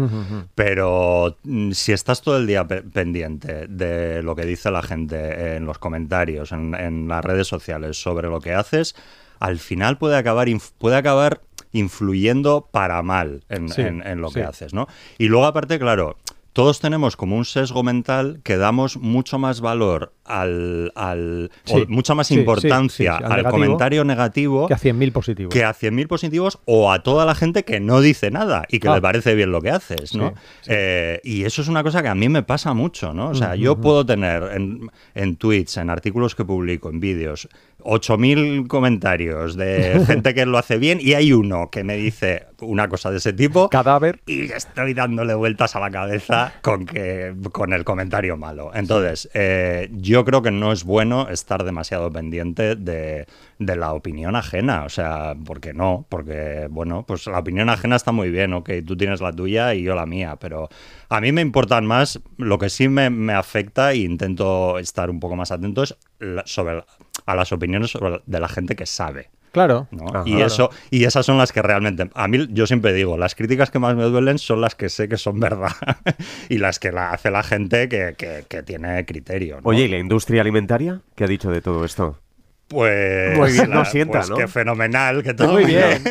Pero 0.54 1.38
mm, 1.44 1.72
si 1.72 1.94
estás 1.94 2.22
todo 2.22 2.36
el 2.36 2.46
día 2.46 2.68
pe- 2.68 2.82
pendiente 2.84 3.68
de 3.68 4.22
lo 4.22 4.36
que 4.36 4.44
dice 4.46 4.70
la 4.70 4.82
gente 4.82 5.56
en 5.56 5.66
los 5.66 5.80
comentarios, 5.80 6.52
en, 6.52 6.76
en 6.76 7.08
las 7.08 7.24
redes 7.24 7.48
sociales 7.48 8.02
sobre 8.02 8.28
lo 8.28 8.42
que 8.42 8.54
haces, 8.54 8.96
al 9.40 9.60
final 9.60 9.98
puede 9.98 10.18
acabar, 10.18 10.50
puede 10.78 10.98
acabar 10.98 11.40
influyendo 11.72 12.68
para 12.72 13.02
mal 13.02 13.44
en, 13.50 13.70
Sí, 13.70 13.82
en- 13.82 14.06
en 14.06 14.22
lo 14.22 14.30
que 14.30 14.44
haces, 14.44 14.74
¿no? 14.74 14.88
Y 15.18 15.28
luego 15.28 15.46
aparte, 15.46 15.80
claro, 15.80 16.18
todos 16.60 16.80
tenemos 16.82 17.16
como 17.16 17.38
un 17.38 17.46
sesgo 17.46 17.84
mental 17.84 18.42
que 18.44 18.58
damos 18.58 18.98
mucho 18.98 19.40
más 19.40 19.62
valor 19.62 20.14
al, 20.26 20.92
al 20.96 21.52
o 21.68 21.78
Sí, 21.80 21.86
mucha 21.88 22.16
más 22.16 22.28
sí, 22.28 22.36
importancia 22.36 23.18
sí, 23.18 23.24
al 23.24 23.24
al, 23.24 23.30
negativo 23.38 23.52
comentario 23.52 24.04
negativo 24.04 24.68
Que 24.68 24.74
a 24.74 24.78
100.000 24.78 25.12
positivos. 25.14 25.54
que 25.54 25.64
a 25.64 25.74
100.000 25.74 26.08
positivos 26.08 26.60
o 26.66 26.92
a 26.92 27.02
toda 27.02 27.26
la 27.26 27.34
gente 27.34 27.64
que 27.64 27.80
no 27.80 28.02
dice 28.02 28.30
nada 28.30 28.66
y 28.70 28.80
que 28.80 28.90
Ah. 28.90 28.96
le 28.96 29.02
parece 29.02 29.36
bien 29.36 29.52
lo 29.54 29.62
que 29.62 29.70
haces, 29.70 30.16
¿no? 30.16 30.34
Eh, 30.68 31.22
y 31.24 31.46
eso 31.46 31.62
es 31.62 31.70
una 31.70 31.82
cosa 31.82 32.02
que 32.02 32.10
a 32.10 32.16
mí 32.16 32.28
me 32.28 32.44
pasa 32.44 32.74
mucho, 32.74 33.14
¿no? 33.14 33.30
O 33.30 33.36
sea, 33.36 33.56
yo 33.56 33.80
puedo 33.80 34.06
tener 34.06 34.44
en, 34.54 34.90
en 35.16 35.38
tweets, 35.38 35.78
en 35.78 35.90
artículos 35.90 36.36
que 36.36 36.44
publico, 36.44 36.90
en 36.90 37.00
vídeos, 37.00 37.48
8.000 37.84 38.68
comentarios 38.68 39.56
de 39.56 40.04
gente 40.08 40.34
que 40.34 40.46
lo 40.46 40.58
hace 40.58 40.78
bien 40.78 41.00
y 41.02 41.14
hay 41.14 41.32
uno 41.32 41.70
que 41.72 41.84
me 41.86 41.96
dice 41.96 42.48
una 42.62 42.88
cosa 42.88 43.12
de 43.12 43.18
ese 43.18 43.34
tipo 43.34 43.70
Cadáver. 43.70 44.22
y 44.26 44.52
estoy 44.52 44.94
dándole 44.94 45.34
vueltas 45.34 45.76
a 45.76 45.80
la 45.80 45.90
cabeza 45.90 46.54
con 46.62 46.86
que 46.86 47.34
con 47.52 47.74
el 47.74 47.84
comentario 47.84 48.38
malo. 48.38 48.72
Entonces, 48.74 49.30
eh, 49.34 49.90
yo 49.94 50.26
creo 50.26 50.42
que 50.42 50.52
no 50.52 50.72
es 50.72 50.84
bueno 50.84 51.30
estar 51.30 51.64
demasiado 51.64 52.12
pendiente 52.12 52.76
de, 52.76 53.26
de 53.60 53.76
la 53.76 53.94
opinión 53.94 54.36
ajena. 54.36 54.84
O 54.84 54.90
sea, 54.90 55.36
¿por 55.46 55.60
qué 55.60 55.74
no? 55.74 56.06
Porque, 56.10 56.68
bueno, 56.70 57.04
pues 57.08 57.26
la 57.28 57.40
opinión 57.40 57.70
ajena 57.70 57.96
está 57.96 58.12
muy 58.12 58.30
bien, 58.30 58.54
ok, 58.54 58.70
tú 58.86 58.96
tienes 58.98 59.22
la 59.22 59.32
tuya 59.32 59.74
y 59.74 59.84
yo 59.84 59.96
la 59.96 60.06
mía, 60.06 60.38
pero 60.40 60.70
a 61.10 61.22
mí 61.22 61.32
me 61.32 61.42
importan 61.42 61.86
más, 61.86 62.20
lo 62.38 62.58
que 62.60 62.70
sí 62.70 62.88
me, 62.88 63.10
me 63.10 63.34
afecta 63.34 63.92
e 63.92 63.98
intento 63.98 64.80
estar 64.80 65.10
un 65.10 65.20
poco 65.20 65.36
más 65.36 65.52
atento 65.52 65.84
es 65.84 65.96
la- 66.20 66.44
sobre 66.46 66.84
a 67.26 67.36
las 67.36 67.52
opiniones 67.52 67.92
sobre- 67.92 68.22
de 68.26 68.40
la 68.40 68.48
gente 68.48 68.76
que 68.76 68.86
sabe. 68.86 69.30
Claro. 69.52 69.88
¿no? 69.92 70.06
Ajá. 70.10 70.24
Y 70.26 70.42
eso 70.42 70.70
y 70.92 71.06
esas 71.06 71.26
son 71.26 71.38
las 71.38 71.52
que 71.52 71.62
realmente 71.62 72.10
a 72.14 72.28
mí 72.28 72.48
yo 72.52 72.68
siempre 72.68 72.94
digo 72.94 73.18
las 73.18 73.34
críticas 73.36 73.72
que 73.72 73.80
más 73.80 73.96
me 73.96 74.04
duelen 74.04 74.38
son 74.38 74.62
las 74.62 74.76
que 74.76 74.90
sé 74.90 75.10
que 75.10 75.18
son 75.18 75.40
verdad 75.40 75.72
y 76.50 76.58
las 76.60 76.80
que 76.80 76.92
la 76.92 77.12
hace 77.12 77.32
la 77.32 77.42
gente 77.44 77.90
que, 77.90 78.14
que- 78.18 78.46
que 78.48 78.64
tiene 78.64 79.06
criterio 79.06 79.56
¿no? 79.58 79.62
Oye, 79.70 79.86
¿y 79.86 79.88
la 79.88 79.98
industria 79.98 80.42
alimentaria? 80.42 81.02
¿Qué 81.16 81.24
ha 81.24 81.28
dicho 81.28 81.50
de 81.50 81.62
todo 81.62 81.84
esto? 81.86 82.20
pues 82.68 83.36
Muy 83.36 83.52
bien, 83.52 83.70
la- 83.72 83.76
no 83.78 83.86
sienta, 83.86 84.20
pues 84.20 84.30
¿no? 84.30 84.36
qué 84.38 84.48
fenomenal 84.48 85.24
que 85.24 85.34
todo 85.34 85.54
Muy 85.54 85.66
bien. 85.66 86.04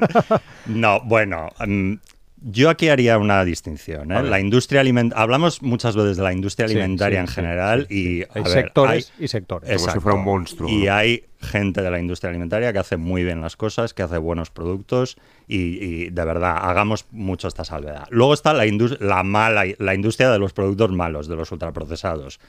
no 0.66 1.00
bueno 1.02 1.48
mm, 1.66 1.94
yo 2.42 2.70
aquí 2.70 2.88
haría 2.88 3.18
una 3.18 3.44
distinción 3.44 4.12
¿eh? 4.12 4.22
la 4.22 4.40
industria 4.40 4.80
aliment 4.80 5.12
hablamos 5.14 5.62
muchas 5.62 5.94
veces 5.94 6.16
de 6.16 6.22
la 6.22 6.32
industria 6.32 6.66
alimentaria 6.66 7.18
sí, 7.18 7.20
en 7.22 7.28
sí, 7.28 7.34
general 7.34 7.86
y 7.90 8.22
Hay 8.34 8.42
ver, 8.42 8.48
sectores 8.48 9.12
hay- 9.18 9.24
y 9.24 9.28
sectores. 9.28 9.82
Como 9.82 9.92
si 9.92 10.00
fuera 10.00 10.18
un 10.18 10.24
monstruo, 10.24 10.68
Y 10.70 10.84
¿no? 10.86 10.94
hay 10.94 11.24
gente 11.40 11.82
de 11.82 11.90
la 11.90 11.98
industria 11.98 12.30
alimentaria 12.30 12.72
que 12.72 12.78
hace 12.78 12.96
muy 12.96 13.24
bien 13.24 13.40
las 13.40 13.56
cosas, 13.56 13.94
que 13.94 14.02
hace 14.02 14.18
buenos 14.18 14.50
productos 14.50 15.16
y, 15.48 15.56
y 15.84 16.10
de 16.10 16.24
verdad, 16.24 16.56
hagamos 16.60 17.06
mucho 17.10 17.48
esta 17.48 17.64
salvedad. 17.64 18.06
Luego 18.10 18.34
está 18.34 18.52
la, 18.54 18.64
la 19.00 19.22
mala, 19.22 19.64
la 19.78 19.94
industria 19.94 20.30
de 20.30 20.38
los 20.38 20.52
productos 20.52 20.90
malos, 20.92 21.28
de 21.28 21.36
los 21.36 21.50
ultraprocesados. 21.52 22.40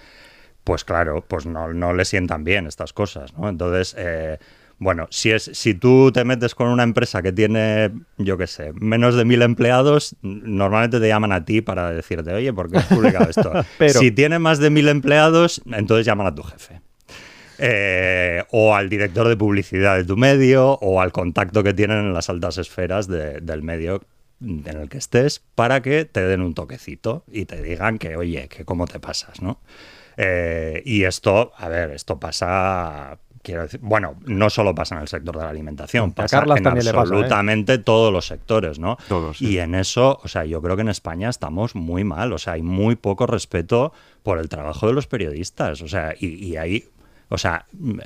Pues 0.64 0.84
claro, 0.84 1.24
pues 1.28 1.46
no, 1.46 1.74
no 1.74 1.94
le 1.94 2.06
sientan 2.06 2.44
bien 2.44 2.68
estas 2.68 2.94
cosas, 2.94 3.34
¿no? 3.38 3.50
Entonces, 3.50 3.96
eh, 3.98 4.38
bueno, 4.84 5.06
si, 5.12 5.30
es, 5.30 5.44
si 5.54 5.76
tú 5.76 6.12
te 6.12 6.24
metes 6.26 6.56
con 6.56 6.68
una 6.68 6.82
empresa 6.82 7.22
que 7.22 7.32
tiene, 7.32 7.92
yo 8.18 8.36
qué 8.36 8.48
sé, 8.48 8.74
menos 8.74 9.14
de 9.16 9.26
mil 9.26 9.44
empleados, 9.44 10.16
normalmente 10.24 11.00
te 11.00 11.08
llaman 11.08 11.32
a 11.32 11.46
ti 11.46 11.62
para 11.62 11.92
decirte, 11.92 12.34
oye, 12.34 12.52
¿por 12.52 12.72
qué 12.72 12.80
has 12.80 12.88
publicado 12.88 13.30
esto? 13.30 13.52
Pero- 13.78 14.00
Si 14.00 14.10
tiene 14.10 14.40
más 14.40 14.58
de 14.58 14.72
mil 14.72 14.88
empleados, 14.90 15.62
entonces 15.72 16.06
llaman 16.08 16.26
a 16.26 16.34
tu 16.34 16.42
jefe. 16.42 16.82
Eh, 17.60 18.42
o 18.52 18.74
al 18.76 18.90
director 18.90 19.28
de 19.28 19.38
publicidad 19.38 19.96
de 19.98 20.04
tu 20.04 20.18
medio, 20.18 20.80
o 20.82 21.00
al 21.00 21.12
contacto 21.12 21.62
que 21.64 21.76
tienen 21.76 22.00
en 22.00 22.14
las 22.14 22.28
altas 22.32 22.58
esferas 22.58 23.08
de- 23.08 23.40
del 23.40 23.62
medio 23.62 24.02
en 24.44 24.66
el 24.66 24.90
que 24.90 24.98
estés, 24.98 25.44
para 25.54 25.84
que 25.84 26.06
te 26.06 26.22
den 26.22 26.42
un 26.42 26.56
toquecito 26.56 27.24
y 27.32 27.46
te 27.46 27.62
digan 27.62 28.00
que, 28.00 28.16
oye, 28.16 28.48
que 28.48 28.66
cómo 28.66 28.88
te 28.88 29.00
pasas, 29.00 29.44
¿no? 29.44 29.60
Eh, 30.18 30.82
y 30.86 31.04
esto, 31.04 31.52
a 31.56 31.70
ver, 31.70 31.92
esto 31.92 32.20
pasa, 32.20 33.20
quiero 33.42 33.64
decir, 33.64 33.80
bueno, 33.84 34.16
no 34.26 34.50
solo 34.50 34.74
pasa 34.76 34.96
en 34.96 35.02
el 35.02 35.08
sector 35.08 35.38
de 35.38 35.44
la 35.44 35.50
alimentación, 35.50 36.14
pasa 36.14 36.40
en 36.40 36.48
pasa, 36.48 36.70
¿eh? 36.70 36.90
absolutamente 36.94 37.78
todos 37.78 38.12
los 38.12 38.26
sectores, 38.26 38.80
¿no? 38.80 38.98
Todos, 39.08 39.38
sí. 39.38 39.50
Y 39.50 39.60
en 39.60 39.76
eso, 39.76 40.20
o 40.24 40.28
sea, 40.28 40.46
yo 40.46 40.62
creo 40.62 40.76
que 40.76 40.82
en 40.82 40.90
España 40.90 41.30
estamos 41.30 41.76
muy 41.76 42.04
mal, 42.04 42.34
o 42.34 42.38
sea, 42.38 42.54
hay 42.54 42.62
muy 42.62 42.96
poco 42.96 43.28
respeto 43.28 43.94
por 44.24 44.38
el 44.38 44.50
trabajo 44.50 44.88
de 44.88 44.94
los 44.94 45.08
periodistas, 45.08 45.82
o 45.82 45.88
sea, 45.88 46.14
y, 46.20 46.28
y 46.28 46.58
hay, 46.58 46.86
o 47.30 47.38
sea, 47.38 47.66
mm, 47.74 48.00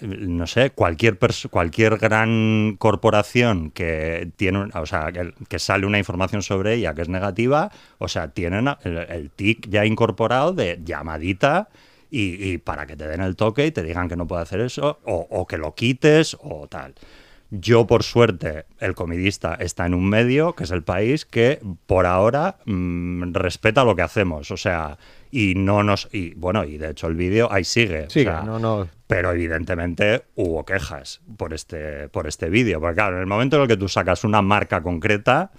no 0.00 0.46
sé, 0.46 0.70
cualquier 0.70 1.18
cualquier 1.50 1.98
gran 1.98 2.76
corporación 2.78 3.70
que 3.70 4.30
tiene, 4.36 4.68
o 4.74 4.86
sea, 4.86 5.12
que, 5.12 5.32
que 5.48 5.58
sale 5.58 5.86
una 5.86 5.98
información 5.98 6.42
sobre 6.42 6.74
ella 6.74 6.94
que 6.94 7.02
es 7.02 7.08
negativa, 7.08 7.70
o 7.98 8.08
sea, 8.08 8.28
tienen 8.28 8.68
el, 8.82 8.98
el 8.98 9.30
tic 9.30 9.68
ya 9.68 9.84
incorporado 9.84 10.52
de 10.52 10.80
llamadita 10.84 11.68
y, 12.14 12.52
y 12.52 12.58
para 12.58 12.86
que 12.86 12.96
te 12.96 13.08
den 13.08 13.20
el 13.20 13.34
toque 13.34 13.66
y 13.66 13.72
te 13.72 13.82
digan 13.82 14.08
que 14.08 14.16
no 14.16 14.26
puede 14.26 14.42
hacer 14.42 14.60
eso, 14.60 15.00
o, 15.04 15.26
o 15.30 15.46
que 15.46 15.58
lo 15.58 15.74
quites 15.74 16.36
o 16.40 16.68
tal. 16.68 16.94
Yo, 17.50 17.86
por 17.86 18.02
suerte, 18.02 18.64
el 18.80 18.94
comidista 18.94 19.54
está 19.54 19.86
en 19.86 19.94
un 19.94 20.08
medio, 20.08 20.54
que 20.54 20.64
es 20.64 20.70
el 20.70 20.82
país, 20.82 21.24
que 21.24 21.60
por 21.86 22.06
ahora 22.06 22.56
mm, 22.64 23.32
respeta 23.32 23.84
lo 23.84 23.94
que 23.94 24.02
hacemos. 24.02 24.50
O 24.50 24.56
sea, 24.56 24.98
y 25.30 25.54
no 25.54 25.84
nos. 25.84 26.08
Y 26.12 26.34
bueno, 26.34 26.64
y 26.64 26.78
de 26.78 26.90
hecho 26.90 27.06
el 27.06 27.14
vídeo 27.14 27.48
ahí 27.52 27.62
sigue. 27.64 28.06
o 28.06 28.10
Sigue, 28.10 28.24
sea, 28.24 28.42
no, 28.42 28.58
no. 28.58 28.88
Pero 29.06 29.30
evidentemente 29.30 30.24
hubo 30.34 30.64
quejas 30.64 31.20
por 31.36 31.52
este, 31.52 32.08
por 32.08 32.26
este 32.26 32.48
vídeo. 32.48 32.80
Porque 32.80 32.96
claro, 32.96 33.16
en 33.16 33.22
el 33.22 33.28
momento 33.28 33.56
en 33.56 33.62
el 33.62 33.68
que 33.68 33.76
tú 33.76 33.88
sacas 33.88 34.24
una 34.24 34.42
marca 34.42 34.82
concreta 34.82 35.52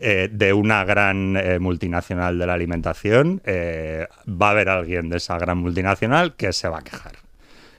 eh, 0.00 0.28
de 0.32 0.52
una 0.52 0.84
gran 0.84 1.36
eh, 1.36 1.58
multinacional 1.58 2.38
de 2.38 2.46
la 2.46 2.54
alimentación, 2.54 3.40
eh, 3.44 4.06
va 4.26 4.48
a 4.48 4.50
haber 4.50 4.68
alguien 4.70 5.08
de 5.10 5.18
esa 5.18 5.38
gran 5.38 5.58
multinacional 5.58 6.34
que 6.36 6.52
se 6.52 6.68
va 6.68 6.78
a 6.78 6.82
quejar. 6.82 7.12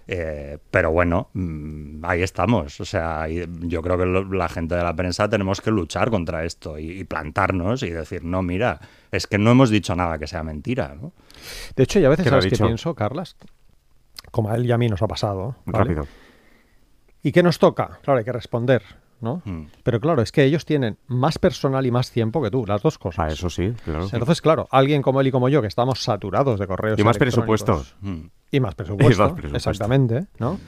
Eh, 0.07 0.57
pero 0.71 0.91
bueno, 0.91 1.29
mm, 1.33 2.03
ahí 2.03 2.21
estamos. 2.21 2.79
O 2.81 2.85
sea, 2.85 3.27
yo 3.27 3.81
creo 3.81 3.97
que 3.97 4.05
lo- 4.05 4.33
la 4.33 4.49
gente 4.49 4.75
de 4.75 4.83
la 4.83 4.93
prensa 4.95 5.29
tenemos 5.29 5.61
que 5.61 5.71
luchar 5.71 6.09
contra 6.09 6.43
esto 6.43 6.77
y, 6.77 6.91
y 6.99 7.03
plantarnos 7.05 7.81
y 7.83 7.91
decir, 7.91 8.23
no, 8.23 8.41
mira, 8.41 8.79
es 9.11 9.25
que 9.27 9.37
no 9.37 9.51
hemos 9.51 9.69
dicho 9.69 9.95
nada 9.95 10.17
que 10.19 10.27
sea 10.27 10.43
mentira. 10.43 10.95
¿no? 10.99 11.13
De 11.75 11.83
hecho, 11.83 11.99
y 11.99 12.05
a 12.05 12.09
veces, 12.09 12.25
¿Qué 12.25 12.29
lo 12.31 12.37
ha 12.37 12.41
¿sabes 12.41 12.51
qué 12.51 12.55
dicho? 12.55 12.65
pienso, 12.65 12.93
Carlas? 12.95 13.37
Como 14.31 14.49
a 14.49 14.55
él 14.55 14.65
y 14.65 14.71
a 14.71 14.77
mí 14.77 14.89
nos 14.89 15.01
ha 15.01 15.07
pasado. 15.07 15.55
¿vale? 15.65 15.83
Rápido. 15.85 16.07
¿Y 17.23 17.31
qué 17.31 17.43
nos 17.43 17.59
toca? 17.59 17.99
Claro, 18.03 18.17
hay 18.19 18.25
que 18.25 18.31
responder, 18.33 18.81
¿no? 19.21 19.41
Mm. 19.45 19.67
Pero 19.83 19.99
claro, 19.99 20.21
es 20.21 20.31
que 20.31 20.43
ellos 20.43 20.65
tienen 20.65 20.97
más 21.07 21.39
personal 21.39 21.85
y 21.85 21.91
más 21.91 22.11
tiempo 22.11 22.41
que 22.41 22.51
tú, 22.51 22.65
las 22.65 22.81
dos 22.81 22.97
cosas. 22.97 23.25
Ah, 23.25 23.31
eso 23.31 23.49
sí, 23.49 23.73
claro. 23.83 24.07
Entonces, 24.11 24.41
claro, 24.41 24.67
alguien 24.71 25.01
como 25.01 25.21
él 25.21 25.27
y 25.27 25.31
como 25.31 25.49
yo, 25.49 25.61
que 25.61 25.67
estamos 25.67 26.03
saturados 26.03 26.59
de 26.59 26.67
correos. 26.67 26.99
Y 26.99 27.03
más 27.03 27.17
electrónicos, 27.17 27.63
presupuesto. 27.63 27.97
Mm. 28.01 28.25
Y 28.51 28.59
más 28.59 28.75
presupuesto. 28.75 29.11
Y 29.11 29.17
más 29.17 29.33
presupuesto. 29.33 29.57
Exactamente, 29.57 30.27
¿no? 30.39 30.59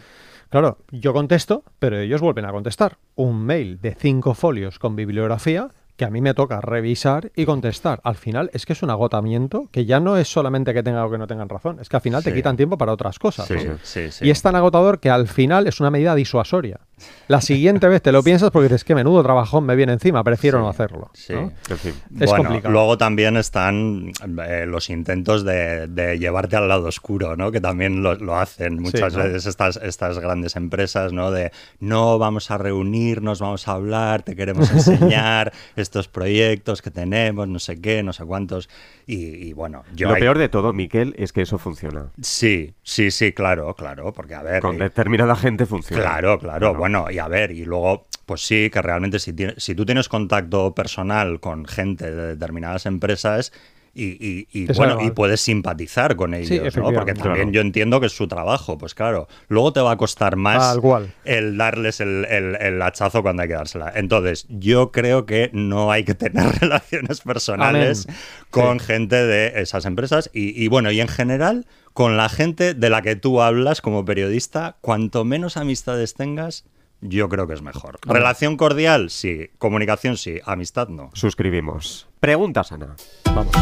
Claro, 0.50 0.78
yo 0.92 1.14
contesto, 1.14 1.64
pero 1.80 2.00
ellos 2.00 2.22
vuelven 2.22 2.46
a 2.46 2.52
contestar. 2.52 2.98
Un 3.16 3.44
mail 3.44 3.82
de 3.82 3.96
cinco 3.96 4.36
folios 4.36 4.78
con 4.78 4.96
bibliografía 4.96 5.70
que 5.96 6.06
a 6.06 6.10
mí 6.10 6.22
me 6.22 6.34
toca 6.34 6.60
revisar 6.62 7.32
y 7.36 7.46
contestar. 7.46 8.02
Al 8.04 8.16
final 8.16 8.50
es 8.54 8.66
que 8.66 8.74
es 8.74 8.82
un 8.84 8.90
agotamiento 8.90 9.68
que 9.72 9.86
ya 9.86 10.00
no 10.00 10.18
es 10.18 10.28
solamente 10.28 10.74
que 10.74 10.84
tenga 10.84 11.06
o 11.06 11.12
que 11.12 11.18
no 11.18 11.28
tengan 11.28 11.50
razón, 11.50 11.80
es 11.80 11.90
que 11.90 11.96
al 11.96 12.02
final 12.02 12.24
te 12.24 12.34
quitan 12.34 12.58
tiempo 12.58 12.78
para 12.78 12.92
otras 12.92 13.20
cosas. 13.20 13.48
Sí, 13.48 13.56
¿no? 13.66 13.78
sí, 13.84 14.12
sí. 14.12 14.26
Y 14.26 14.30
es 14.30 14.42
tan 14.42 14.56
agotador 14.56 15.00
que 15.00 15.10
al 15.10 15.28
final 15.28 15.68
es 15.68 15.80
una 15.80 15.92
medida 15.92 16.16
disuasoria. 16.16 16.80
La 17.28 17.40
siguiente 17.42 17.88
vez 17.88 18.02
te 18.02 18.12
lo 18.12 18.22
piensas 18.22 18.52
porque 18.52 18.66
dices 18.68 18.84
que 18.84 18.96
menudo 18.96 19.24
trabajón 19.24 19.66
me 19.66 19.76
viene 19.76 19.94
encima, 19.94 20.24
prefiero 20.24 20.60
no 20.60 20.68
hacerlo. 20.70 21.10
Sí. 21.14 21.34
¿no? 21.34 21.52
En 21.70 21.78
fin. 21.78 21.94
Es 22.20 22.30
bueno, 22.30 22.44
complicado. 22.44 22.72
luego 22.74 22.98
también 22.98 23.38
están 23.38 24.12
eh, 24.46 24.66
los 24.68 24.90
intentos 24.90 25.46
de, 25.46 25.88
de 25.88 26.20
llevarte 26.20 26.58
al 26.58 26.68
lado 26.68 26.88
oscuro, 26.88 27.36
¿no? 27.38 27.52
Que 27.52 27.62
también 27.62 28.04
lo, 28.04 28.16
lo 28.16 28.36
hacen 28.38 28.80
muchas 28.82 29.16
¿no? 29.16 29.24
veces 29.24 29.46
estas, 29.46 29.78
estas 29.78 30.20
grandes 30.20 30.56
empresas, 30.58 31.14
¿no? 31.14 31.32
De 31.32 31.52
no 31.80 32.20
vamos 32.20 32.52
a 32.52 32.58
reunirnos, 32.58 33.40
vamos 33.40 33.68
a 33.68 33.72
hablar, 33.74 34.24
te 34.24 34.36
queremos 34.36 34.70
enseñar 34.72 35.54
estos 35.76 36.08
proyectos 36.10 36.82
que 36.82 36.92
tenemos, 36.92 37.48
no 37.48 37.60
sé 37.60 37.80
qué, 37.80 38.04
no 38.04 38.12
sé 38.14 38.26
cuántos. 38.26 38.70
Y, 39.08 39.16
y 39.48 39.54
bueno, 39.54 39.84
yo 39.96 40.10
Lo 40.10 40.16
ahí- 40.16 40.22
peor 40.22 40.38
de 40.38 40.50
todo, 40.50 40.74
Miquel, 40.74 41.16
es 41.18 41.32
que 41.34 41.42
eso 41.42 41.58
funciona. 41.58 42.08
Sí, 42.22 42.74
sí, 42.84 43.12
sí, 43.12 43.32
claro, 43.34 43.74
claro, 43.76 44.12
porque 44.14 44.36
a 44.36 44.42
ver. 44.44 44.62
Con 44.62 44.76
eh, 44.76 44.80
determinada 44.86 45.36
gente 45.36 45.66
funciona. 45.66 46.04
Claro, 46.04 46.38
claro. 46.40 46.74
Bueno. 46.76 46.93
Bueno, 46.94 47.12
y 47.12 47.18
a 47.18 47.28
ver, 47.28 47.52
y 47.52 47.66
luego, 47.66 48.06
pues 48.28 48.42
sí, 48.46 48.70
que 48.72 48.82
realmente 48.82 49.18
si, 49.18 49.34
si 49.58 49.74
tú 49.74 49.84
tienes 49.86 50.08
contacto 50.10 50.76
personal 50.76 51.40
con 51.40 51.66
gente 51.66 52.12
de 52.12 52.28
determinadas 52.36 52.86
empresas 52.86 53.52
y, 53.96 54.06
y- 54.06 54.48
y, 54.52 54.66
Te 54.68 54.74
bueno, 54.74 55.00
y 55.04 55.12
puedes 55.12 55.42
simpatizar 55.42 56.16
con 56.16 56.34
ellos, 56.36 56.76
¿no? 56.78 56.92
Porque 56.94 57.14
también 57.14 57.46
Claro. 57.46 57.52
yo 57.52 57.62
entiendo 57.62 58.00
que 58.00 58.08
es 58.08 58.12
su 58.16 58.28
trabajo, 58.28 58.78
pues 58.78 58.94
claro. 58.96 59.28
Luego 59.50 59.72
te 59.74 59.82
va 59.82 59.92
a 59.92 59.98
costar 59.98 60.36
más 60.36 60.78
el 61.26 61.58
darles 61.58 62.00
el, 62.00 62.26
el- 62.26 62.56
el 62.60 62.82
hachazo 62.82 63.22
cuando 63.24 63.42
hay 63.44 63.48
que 63.50 63.54
dársela. 63.56 63.92
Entonces, 63.96 64.46
yo 64.50 64.92
creo 64.92 65.26
que 65.28 65.50
no 65.54 65.92
hay 65.92 66.04
que 66.04 66.14
tener 66.16 66.44
relaciones 66.62 67.22
personales 67.22 68.06
Amén. 68.08 68.18
con 68.52 68.80
Sí. 68.80 68.86
gente 68.86 69.16
de 69.16 69.62
esas 69.62 69.86
empresas 69.86 70.30
y, 70.34 70.60
y 70.64 70.68
bueno, 70.70 70.92
y 70.92 71.00
en 71.02 71.08
general 71.08 71.66
con 71.94 72.18
la 72.18 72.30
gente 72.30 72.74
de 72.76 72.90
la 72.90 73.02
que 73.04 73.16
tú 73.16 73.42
hablas 73.42 73.82
como 73.82 74.06
periodista, 74.06 74.78
cuanto 74.82 75.24
menos 75.24 75.58
amistades 75.58 76.16
tengas, 76.16 76.66
yo 77.04 77.30
creo 77.30 77.48
que 77.48 77.54
es 77.54 77.62
mejor. 77.62 78.00
Relación 78.04 78.58
cordial, 78.58 79.10
sí. 79.10 79.50
Comunicación, 79.58 80.18
sí. 80.18 80.40
Amistad, 80.46 80.88
no. 80.88 81.12
Suscribimos. 81.14 82.08
Preguntas, 82.20 82.72
Ana. 82.72 82.96
Vamos. 83.36 83.54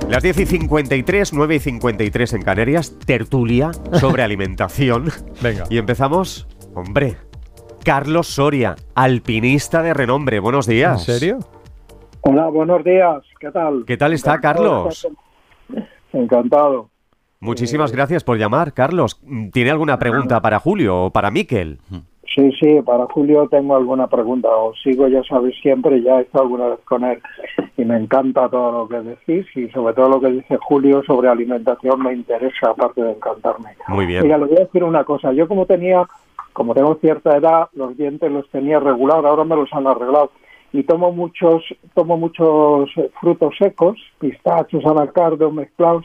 Las 0.08 0.22
10 0.22 0.38
y 0.38 0.46
53, 0.46 1.32
9 1.32 1.54
y 1.56 1.58
53 1.58 2.32
en 2.34 2.42
Canarias, 2.42 2.96
tertulia 3.04 3.72
sobre 4.00 4.22
alimentación. 4.24 5.10
Venga. 5.42 5.64
Y 5.68 5.78
empezamos, 5.78 6.46
hombre, 6.74 7.16
Carlos 7.84 8.28
Soria, 8.28 8.76
alpinista 8.94 9.82
de 9.82 9.94
renombre. 9.94 10.38
Buenos 10.38 10.68
¿En 10.68 10.74
días. 10.74 11.04
serio? 11.04 11.38
Hola, 12.20 12.46
buenos 12.48 12.84
días. 12.84 13.22
¿Qué 13.40 13.50
tal? 13.50 13.84
¿Qué 13.86 13.96
tal 13.96 14.12
está, 14.12 14.40
Carlos? 14.40 15.06
Encantado. 16.12 16.90
Muchísimas 17.40 17.92
gracias 17.92 18.24
por 18.24 18.38
llamar, 18.38 18.72
Carlos. 18.72 19.20
¿Tiene 19.52 19.70
alguna 19.70 19.98
pregunta 19.98 20.40
para 20.40 20.58
Julio 20.58 21.04
o 21.04 21.10
para 21.10 21.30
Miquel? 21.30 21.80
Sí, 22.36 22.52
sí, 22.60 22.82
para 22.84 23.06
Julio 23.06 23.48
tengo 23.48 23.76
alguna 23.76 24.08
pregunta. 24.08 24.50
Os 24.50 24.78
sigo, 24.82 25.08
ya 25.08 25.22
sabéis, 25.22 25.56
siempre, 25.62 26.02
ya 26.02 26.18
he 26.18 26.22
estado 26.22 26.44
alguna 26.44 26.66
vez 26.66 26.80
con 26.84 27.02
él 27.02 27.18
y 27.78 27.84
me 27.86 27.96
encanta 27.96 28.50
todo 28.50 28.72
lo 28.72 28.88
que 28.88 29.00
decís 29.00 29.46
y 29.56 29.70
sobre 29.70 29.94
todo 29.94 30.10
lo 30.10 30.20
que 30.20 30.32
dice 30.32 30.58
Julio 30.60 31.02
sobre 31.04 31.30
alimentación 31.30 32.02
me 32.02 32.12
interesa, 32.12 32.72
aparte 32.72 33.02
de 33.02 33.12
encantarme. 33.12 33.70
Muy 33.88 34.04
bien. 34.04 34.22
Oiga, 34.22 34.36
le 34.36 34.44
voy 34.44 34.56
a 34.58 34.64
decir 34.64 34.84
una 34.84 35.04
cosa. 35.04 35.32
Yo 35.32 35.48
como 35.48 35.64
tenía, 35.64 36.04
como 36.52 36.74
tengo 36.74 36.96
cierta 36.96 37.38
edad, 37.38 37.68
los 37.72 37.96
dientes 37.96 38.30
los 38.30 38.46
tenía 38.50 38.80
regulados, 38.80 39.24
ahora 39.24 39.44
me 39.44 39.56
los 39.56 39.72
han 39.72 39.86
arreglado. 39.86 40.30
Y 40.74 40.82
tomo 40.82 41.12
muchos, 41.12 41.64
tomo 41.94 42.18
muchos 42.18 42.90
frutos 43.18 43.54
secos, 43.58 43.98
pistachos, 44.18 44.84
anacardos 44.84 45.54
mezclados, 45.54 46.04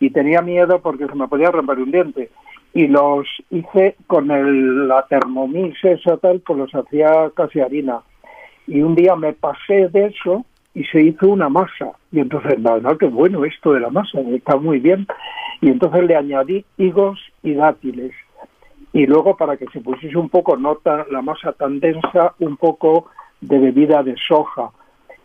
y 0.00 0.08
tenía 0.08 0.40
miedo 0.40 0.80
porque 0.80 1.06
se 1.06 1.14
me 1.14 1.28
podía 1.28 1.50
romper 1.50 1.80
un 1.80 1.90
diente. 1.90 2.30
Y 2.76 2.88
los 2.88 3.26
hice 3.48 3.96
con 4.06 4.30
el, 4.30 4.86
la 4.86 5.06
Thermomix, 5.08 5.82
esa 5.82 6.18
tal, 6.18 6.40
pues 6.40 6.58
los 6.58 6.74
hacía 6.74 7.30
casi 7.34 7.60
harina. 7.60 8.02
Y 8.66 8.82
un 8.82 8.94
día 8.94 9.16
me 9.16 9.32
pasé 9.32 9.88
de 9.88 10.06
eso 10.08 10.44
y 10.74 10.84
se 10.84 11.00
hizo 11.00 11.26
una 11.30 11.48
masa. 11.48 11.92
Y 12.12 12.20
entonces, 12.20 12.58
no, 12.58 12.78
no, 12.78 12.98
qué 12.98 13.06
bueno 13.06 13.46
esto 13.46 13.72
de 13.72 13.80
la 13.80 13.88
masa, 13.88 14.20
está 14.20 14.56
muy 14.56 14.78
bien. 14.78 15.06
Y 15.62 15.70
entonces 15.70 16.04
le 16.04 16.16
añadí 16.16 16.66
higos 16.76 17.18
y 17.42 17.54
dátiles. 17.54 18.12
Y 18.92 19.06
luego, 19.06 19.38
para 19.38 19.56
que 19.56 19.64
se 19.72 19.80
pusiese 19.80 20.18
un 20.18 20.28
poco, 20.28 20.58
no 20.58 20.74
tan- 20.74 21.06
la 21.10 21.22
masa 21.22 21.52
tan 21.52 21.80
densa, 21.80 22.34
un 22.40 22.58
poco 22.58 23.06
de 23.40 23.58
bebida 23.58 24.02
de 24.02 24.16
soja. 24.28 24.70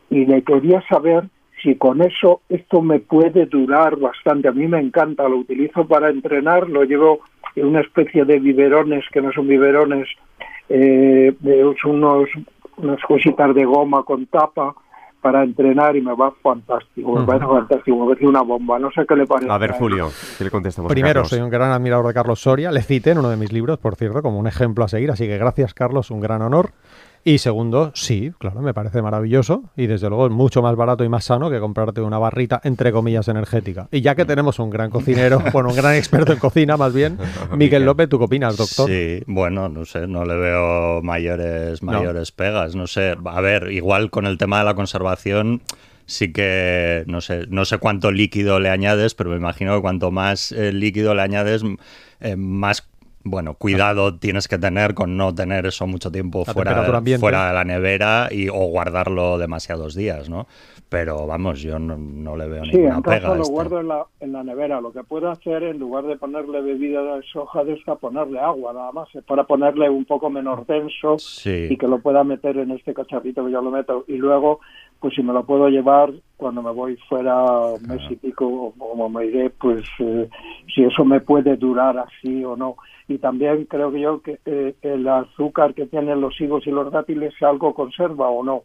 Y 0.09 0.25
le 0.25 0.41
quería 0.43 0.81
saber 0.87 1.25
si 1.61 1.75
con 1.75 2.01
eso 2.01 2.41
esto 2.49 2.81
me 2.81 2.99
puede 2.99 3.45
durar 3.45 3.97
bastante. 3.97 4.47
A 4.47 4.51
mí 4.51 4.67
me 4.67 4.79
encanta, 4.79 5.27
lo 5.27 5.37
utilizo 5.37 5.87
para 5.87 6.09
entrenar, 6.09 6.69
lo 6.69 6.83
llevo 6.83 7.19
en 7.55 7.67
una 7.67 7.81
especie 7.81 8.25
de 8.25 8.39
biberones 8.39 9.03
que 9.11 9.21
no 9.21 9.31
son 9.31 9.47
biberones, 9.47 10.07
eh, 10.69 11.33
de 11.39 11.75
unos, 11.85 12.29
unas 12.77 13.01
cositas 13.01 13.53
de 13.53 13.65
goma 13.65 14.03
con 14.03 14.25
tapa 14.27 14.73
para 15.21 15.43
entrenar 15.43 15.95
y 15.95 16.01
me 16.01 16.15
va 16.15 16.31
fantástico, 16.41 17.13
me 17.13 17.25
parece 17.25 17.45
fantástico, 17.45 17.97
me 17.97 18.07
parece 18.07 18.27
una 18.27 18.41
bomba, 18.41 18.79
no 18.79 18.89
sé 18.91 19.05
qué 19.07 19.15
le 19.15 19.27
parece. 19.27 19.51
A 19.51 19.57
ver. 19.59 19.73
Julio, 19.73 20.09
¿qué 20.37 20.43
le 20.43 20.49
contestamos 20.49 20.91
Primero, 20.91 21.25
soy 21.25 21.41
un 21.41 21.49
gran 21.49 21.71
admirador 21.71 22.07
de 22.07 22.13
Carlos 22.13 22.41
Soria. 22.41 22.71
Le 22.71 22.81
cité 22.81 23.11
en 23.11 23.19
uno 23.19 23.29
de 23.29 23.37
mis 23.37 23.51
libros, 23.51 23.77
por 23.77 23.95
cierto, 23.95 24.23
como 24.23 24.39
un 24.39 24.47
ejemplo 24.47 24.83
a 24.83 24.87
seguir. 24.87 25.11
Así 25.11 25.27
que 25.27 25.37
gracias, 25.37 25.75
Carlos, 25.75 26.09
un 26.09 26.21
gran 26.21 26.41
honor. 26.41 26.71
Y 27.23 27.37
segundo, 27.37 27.91
sí, 27.93 28.31
claro, 28.39 28.61
me 28.61 28.73
parece 28.73 29.01
maravilloso. 29.01 29.63
Y 29.77 29.85
desde 29.85 30.09
luego 30.09 30.25
es 30.25 30.31
mucho 30.31 30.61
más 30.61 30.75
barato 30.75 31.03
y 31.03 31.09
más 31.09 31.25
sano 31.25 31.51
que 31.51 31.59
comprarte 31.59 32.01
una 32.01 32.17
barrita, 32.17 32.59
entre 32.63 32.91
comillas, 32.91 33.27
energética. 33.27 33.87
Y 33.91 34.01
ya 34.01 34.15
que 34.15 34.25
tenemos 34.25 34.57
un 34.57 34.71
gran 34.71 34.89
cocinero, 34.89 35.39
bueno, 35.53 35.69
un 35.69 35.75
gran 35.75 35.95
experto 35.95 36.33
en 36.33 36.39
cocina, 36.39 36.77
más 36.77 36.93
bien, 36.93 37.17
Miguel 37.55 37.85
López, 37.85 38.09
¿tú 38.09 38.17
qué 38.17 38.25
opinas, 38.25 38.57
doctor? 38.57 38.89
Sí, 38.89 39.21
bueno, 39.27 39.69
no 39.69 39.85
sé, 39.85 40.07
no 40.07 40.25
le 40.25 40.35
veo 40.35 41.01
mayores, 41.03 41.83
No. 41.83 41.91
mayores 41.91 42.31
pegas. 42.31 42.75
No 42.75 42.87
sé, 42.87 43.15
a 43.23 43.41
ver, 43.41 43.71
igual 43.71 44.09
con 44.09 44.25
el 44.25 44.37
tema 44.39 44.59
de 44.59 44.65
la 44.65 44.73
conservación 44.75 45.61
sí 46.07 46.33
que 46.33 47.03
no 47.07 47.21
sé, 47.21 47.45
no 47.47 47.63
sé 47.63 47.77
cuánto 47.77 48.11
líquido 48.11 48.59
le 48.59 48.69
añades, 48.69 49.13
pero 49.15 49.29
me 49.29 49.37
imagino 49.37 49.75
que 49.75 49.81
cuanto 49.81 50.11
más 50.11 50.51
eh, 50.51 50.73
líquido 50.73 51.13
le 51.15 51.21
añades, 51.21 51.63
eh, 52.19 52.35
más 52.35 52.85
bueno, 53.23 53.53
cuidado 53.53 54.17
tienes 54.17 54.47
que 54.47 54.57
tener 54.57 54.93
con 54.93 55.17
no 55.17 55.33
tener 55.33 55.65
eso 55.65 55.87
mucho 55.87 56.11
tiempo 56.11 56.43
La 56.47 56.53
fuera, 56.53 57.01
fuera 57.19 57.47
de 57.47 57.53
la 57.53 57.63
nevera 57.63 58.29
y, 58.31 58.49
o 58.49 58.65
guardarlo 58.67 59.37
demasiados 59.37 59.95
días, 59.95 60.29
¿no? 60.29 60.47
Pero 60.91 61.25
vamos, 61.25 61.61
yo 61.61 61.79
no, 61.79 61.95
no 61.95 62.35
le 62.35 62.49
veo 62.49 62.65
Sí, 62.65 62.71
ninguna 62.75 62.95
en 62.97 63.01
pega. 63.01 63.33
lo 63.33 63.45
guardo 63.45 63.79
en 63.79 63.87
la, 63.87 64.05
en 64.19 64.33
la 64.33 64.43
nevera. 64.43 64.81
Lo 64.81 64.91
que 64.91 65.03
puedo 65.05 65.31
hacer, 65.31 65.63
en 65.63 65.79
lugar 65.79 66.03
de 66.03 66.17
ponerle 66.17 66.59
bebida 66.59 67.01
de 67.15 67.23
soja 67.31 67.63
de 67.63 67.75
esta, 67.75 67.95
ponerle 67.95 68.39
agua 68.41 68.73
nada 68.73 68.91
más. 68.91 69.07
Es 69.15 69.23
para 69.23 69.45
ponerle 69.45 69.89
un 69.89 70.03
poco 70.03 70.29
menos 70.29 70.67
denso 70.67 71.17
Sí. 71.17 71.67
y 71.69 71.77
que 71.77 71.87
lo 71.87 71.99
pueda 71.99 72.25
meter 72.25 72.57
en 72.57 72.71
este 72.71 72.93
cacharrito 72.93 73.45
que 73.45 73.53
yo 73.53 73.61
lo 73.61 73.71
meto. 73.71 74.03
Y 74.09 74.17
luego, 74.17 74.59
pues 74.99 75.13
si 75.15 75.23
me 75.23 75.31
lo 75.31 75.45
puedo 75.45 75.69
llevar 75.69 76.11
cuando 76.35 76.61
me 76.61 76.71
voy 76.71 76.97
fuera 77.07 77.41
un 77.41 77.87
mes 77.87 78.01
y 78.09 78.17
pico, 78.17 78.45
o 78.45 78.71
como 78.77 79.07
me 79.07 79.27
iré, 79.27 79.49
pues 79.49 79.85
eh, 79.99 80.27
si 80.75 80.83
eso 80.83 81.05
me 81.05 81.21
puede 81.21 81.55
durar 81.55 81.99
así 81.99 82.43
o 82.43 82.57
no. 82.57 82.75
Y 83.07 83.17
también 83.17 83.63
creo 83.63 83.93
que 83.93 84.01
yo 84.01 84.21
que 84.21 84.39
eh, 84.45 84.75
el 84.81 85.07
azúcar 85.07 85.73
que 85.73 85.85
tienen 85.85 86.19
los 86.19 86.39
higos 86.41 86.67
y 86.67 86.71
los 86.71 86.91
dátiles, 86.91 87.33
si 87.39 87.45
algo 87.45 87.73
conserva 87.73 88.27
o 88.27 88.43
no. 88.43 88.63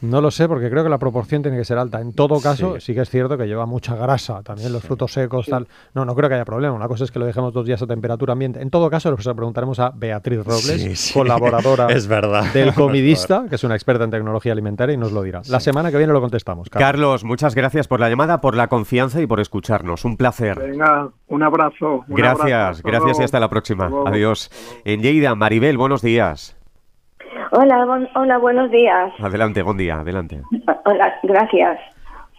No 0.00 0.20
lo 0.20 0.30
sé, 0.30 0.48
porque 0.48 0.70
creo 0.70 0.82
que 0.84 0.90
la 0.90 0.98
proporción 0.98 1.42
tiene 1.42 1.56
que 1.56 1.64
ser 1.64 1.78
alta. 1.78 2.00
En 2.00 2.12
todo 2.12 2.40
caso, 2.40 2.78
sí, 2.80 2.94
que 2.94 3.00
es 3.02 3.10
cierto 3.10 3.36
que 3.38 3.46
lleva 3.46 3.66
mucha 3.66 3.94
grasa, 3.96 4.42
también 4.42 4.72
los 4.72 4.82
frutos 4.82 5.12
secos, 5.12 5.46
tal. 5.46 5.66
No, 5.94 6.04
no 6.04 6.14
creo 6.14 6.28
que 6.28 6.34
haya 6.36 6.44
problema. 6.44 6.74
Una 6.74 6.88
cosa 6.88 7.04
es 7.04 7.10
que 7.10 7.18
lo 7.18 7.26
dejemos 7.26 7.52
dos 7.52 7.66
días 7.66 7.80
a 7.82 7.86
temperatura 7.86 8.32
ambiente. 8.32 8.60
En 8.60 8.70
todo 8.70 8.88
caso, 8.90 9.10
lo 9.10 9.16
preguntaremos 9.16 9.78
a 9.80 9.90
Beatriz 9.94 10.38
Robles, 10.44 10.64
Sí, 10.82 10.96
sí. 10.96 11.14
colaboradora 11.14 11.86
Es 11.90 12.06
verdad. 12.06 12.44
del 12.52 12.72
Comidista, 12.74 13.44
que 13.48 13.54
es 13.56 13.64
una 13.64 13.74
experta 13.74 14.04
en 14.04 14.10
tecnología 14.10 14.52
alimentaria 14.52 14.94
y 14.94 14.96
nos 14.98 15.12
lo 15.12 15.22
dirá. 15.22 15.42
La 15.48 15.60
semana 15.60 15.90
que 15.90 15.98
viene 15.98 16.12
lo 16.12 16.20
contestamos. 16.20 16.68
Carlos. 16.70 16.88
Carlos, 16.88 17.24
muchas 17.24 17.54
gracias 17.54 17.88
por 17.88 18.00
la 18.00 18.08
llamada, 18.08 18.40
por 18.40 18.56
la 18.56 18.68
confianza 18.68 19.20
y 19.20 19.26
por 19.26 19.40
escucharnos. 19.40 20.04
Un 20.04 20.16
placer. 20.16 20.58
Venga, 20.58 21.08
un 21.28 21.42
abrazo. 21.42 22.04
un 22.08 22.14
Gracias, 22.16 22.52
abrazo, 22.52 22.82
gracias 22.84 23.20
y 23.20 23.22
hasta 23.22 23.40
la 23.40 23.48
próxima. 23.48 23.90
Adiós. 24.06 24.50
En 24.84 25.00
Lleida, 25.02 25.34
Maribel, 25.34 25.76
buenos 25.78 26.02
días. 26.02 26.57
Hola, 27.50 27.84
bon- 27.84 28.08
hola, 28.14 28.38
buenos 28.38 28.70
días. 28.70 29.12
Adelante, 29.20 29.62
buen 29.62 29.76
día, 29.76 30.00
adelante. 30.00 30.42
Hola, 30.84 31.14
gracias. 31.22 31.80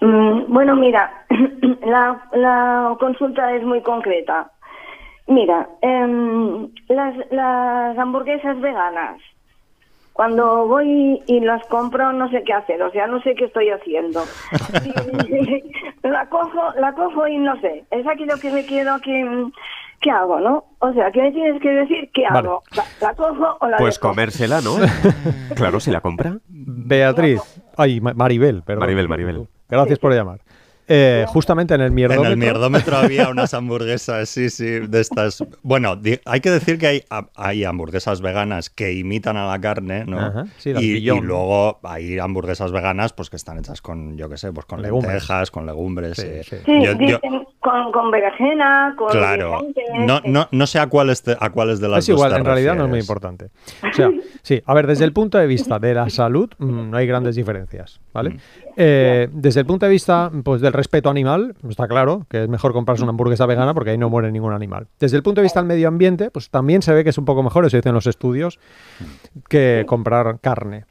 Mm, 0.02 0.52
bueno, 0.54 0.76
mira, 0.76 1.12
la, 1.86 2.22
la 2.34 2.96
consulta 3.00 3.54
es 3.54 3.64
muy 3.64 3.82
concreta. 3.82 4.52
Mira, 5.28 5.68
em, 5.82 6.70
las, 6.88 7.16
las 7.32 7.98
hamburguesas 7.98 8.60
veganas, 8.62 9.20
cuando 10.14 10.68
voy 10.68 11.22
y 11.28 11.40
las 11.40 11.64
compro 11.68 12.12
no 12.14 12.30
sé 12.30 12.44
qué 12.44 12.54
hacer, 12.54 12.82
o 12.82 12.92
sea, 12.92 13.08
no 13.08 13.22
sé 13.22 13.36
qué 13.36 13.46
estoy 13.46 13.70
haciendo. 13.70 14.24
La 16.04 16.28
cojo, 16.30 16.62
la 16.78 16.94
cojo 16.94 17.28
y 17.28 17.38
no 17.38 17.60
sé, 17.60 17.84
es 17.92 18.08
aquí 18.08 18.26
lo 18.26 18.38
que 18.40 18.50
me 18.52 18.66
quiero 18.66 19.00
que... 19.02 19.48
¿Qué 20.02 20.12
hago, 20.12 20.40
no? 20.40 20.64
O 20.80 20.94
sea, 20.94 21.12
¿qué 21.12 21.22
me 21.22 21.32
tienes 21.32 21.62
que 21.62 21.70
decir? 21.70 22.10
¿Qué 22.14 22.24
Vale. 22.32 22.48
hago? 22.48 22.64
¿La, 22.76 22.84
la 23.02 23.14
cojo 23.16 23.58
o 23.60 23.68
la 23.68 23.78
Pues 23.78 23.96
dejo? 24.00 24.08
comérsela, 24.10 24.62
¿no? 24.62 24.76
claro, 25.56 25.80
si 25.80 25.92
la 25.92 26.02
compra. 26.02 26.38
Beatriz, 26.48 27.42
ay, 27.78 28.00
Ma- 28.00 28.14
Maribel, 28.14 28.64
perdón. 28.64 28.82
Maribel, 28.84 29.08
Maribel. 29.10 29.48
Gracias 29.68 30.00
por 30.00 30.14
llamar. 30.14 30.40
Eh, 30.92 31.24
justamente 31.28 31.76
en 31.76 31.82
el 31.82 31.88
En 31.88 31.94
mierdómetro. 31.94 32.32
el 32.32 32.38
mierdómetro 32.38 32.98
había 32.98 33.30
unas 33.30 33.54
hamburguesas, 33.54 34.28
sí, 34.28 34.50
sí, 34.50 34.66
de 34.66 35.00
estas. 35.00 35.44
Bueno, 35.62 36.00
hay 36.26 36.40
que 36.42 36.50
decir 36.50 36.80
que 36.80 36.88
hay, 36.88 37.04
hay 37.36 37.64
hamburguesas 37.64 38.22
veganas 38.22 38.70
que 38.72 38.94
imitan 38.94 39.38
a 39.38 39.46
la 39.48 39.62
carne, 39.62 40.06
¿no? 40.06 40.20
Ajá, 40.20 40.46
sí, 40.58 40.72
y, 40.80 40.98
y 41.10 41.22
luego 41.22 41.80
hay 41.84 42.18
hamburguesas 42.18 42.72
veganas 42.72 43.14
pues 43.14 43.30
que 43.30 43.36
están 43.36 43.60
hechas 43.60 43.82
con, 43.82 44.18
yo 44.18 44.28
qué 44.30 44.38
sé, 44.38 44.52
pues 44.52 44.66
con 44.66 44.82
Legumbres. 44.82 45.12
lentejas, 45.14 45.52
con 45.52 45.66
legumbres. 45.68 46.18
Sí, 46.18 46.26
eh. 46.28 46.42
sí. 46.44 46.56
Sí, 46.66 46.72
Yo- 46.84 46.94
yo- 47.00 47.20
con, 47.60 47.92
con 47.92 48.10
berenjena, 48.10 48.96
con... 48.98 49.10
claro. 49.10 49.62
No, 50.08 50.22
no, 50.26 50.48
no 50.52 50.66
sé 50.68 50.80
a 50.80 50.88
cuáles 50.88 51.24
de, 51.24 51.38
a 51.40 51.50
cuáles 51.52 51.80
de 51.80 51.88
las 51.90 52.00
Es 52.00 52.10
igual, 52.10 52.32
te 52.34 52.40
en 52.40 52.46
realidad 52.46 52.74
no 52.76 52.86
es 52.86 52.90
muy 52.90 53.00
refieres. 53.00 53.06
importante. 53.06 53.46
O 53.92 53.94
sea, 53.94 54.10
sí, 54.42 54.62
a 54.66 54.74
ver, 54.74 54.88
desde 54.88 55.06
el 55.06 55.14
punto 55.14 55.38
de 55.38 55.46
vista 55.46 55.78
de 55.78 55.94
la 55.94 56.10
salud 56.10 56.50
mm, 56.58 56.90
no 56.90 56.98
hay 56.98 57.06
grandes 57.06 57.36
diferencias, 57.36 58.00
¿vale? 58.14 58.38
Eh, 58.82 59.28
desde 59.34 59.60
el 59.60 59.66
punto 59.66 59.86
de 59.86 59.92
vista 59.92 60.32
pues, 60.42 60.62
del 60.62 60.72
respeto 60.72 61.10
animal, 61.10 61.54
está 61.68 61.86
claro 61.90 62.26
que 62.30 62.44
es 62.44 62.50
mejor 62.50 62.72
comprarse 62.72 63.04
una 63.04 63.10
hamburguesa 63.10 63.46
vegana 63.46 63.74
porque 63.74 63.90
ahí 63.90 63.98
no 63.98 64.10
muere 64.10 64.32
ningún 64.32 64.54
animal. 64.54 64.88
Desde 65.02 65.18
el 65.18 65.24
punto 65.24 65.42
de 65.42 65.44
vista 65.44 65.60
del 65.60 65.68
medio 65.68 65.90
ambiente, 65.90 66.32
pues 66.32 66.50
también 66.50 66.82
se 66.82 66.94
ve 66.94 67.04
que 67.04 67.10
es 67.10 67.18
un 67.18 67.26
poco 67.26 67.44
mejor, 67.44 67.66
eso 67.66 67.76
dicen 67.76 67.94
los 67.94 68.08
estudios, 68.08 68.58
que 69.50 69.84
comprar 69.86 70.40
carne. 70.40 70.86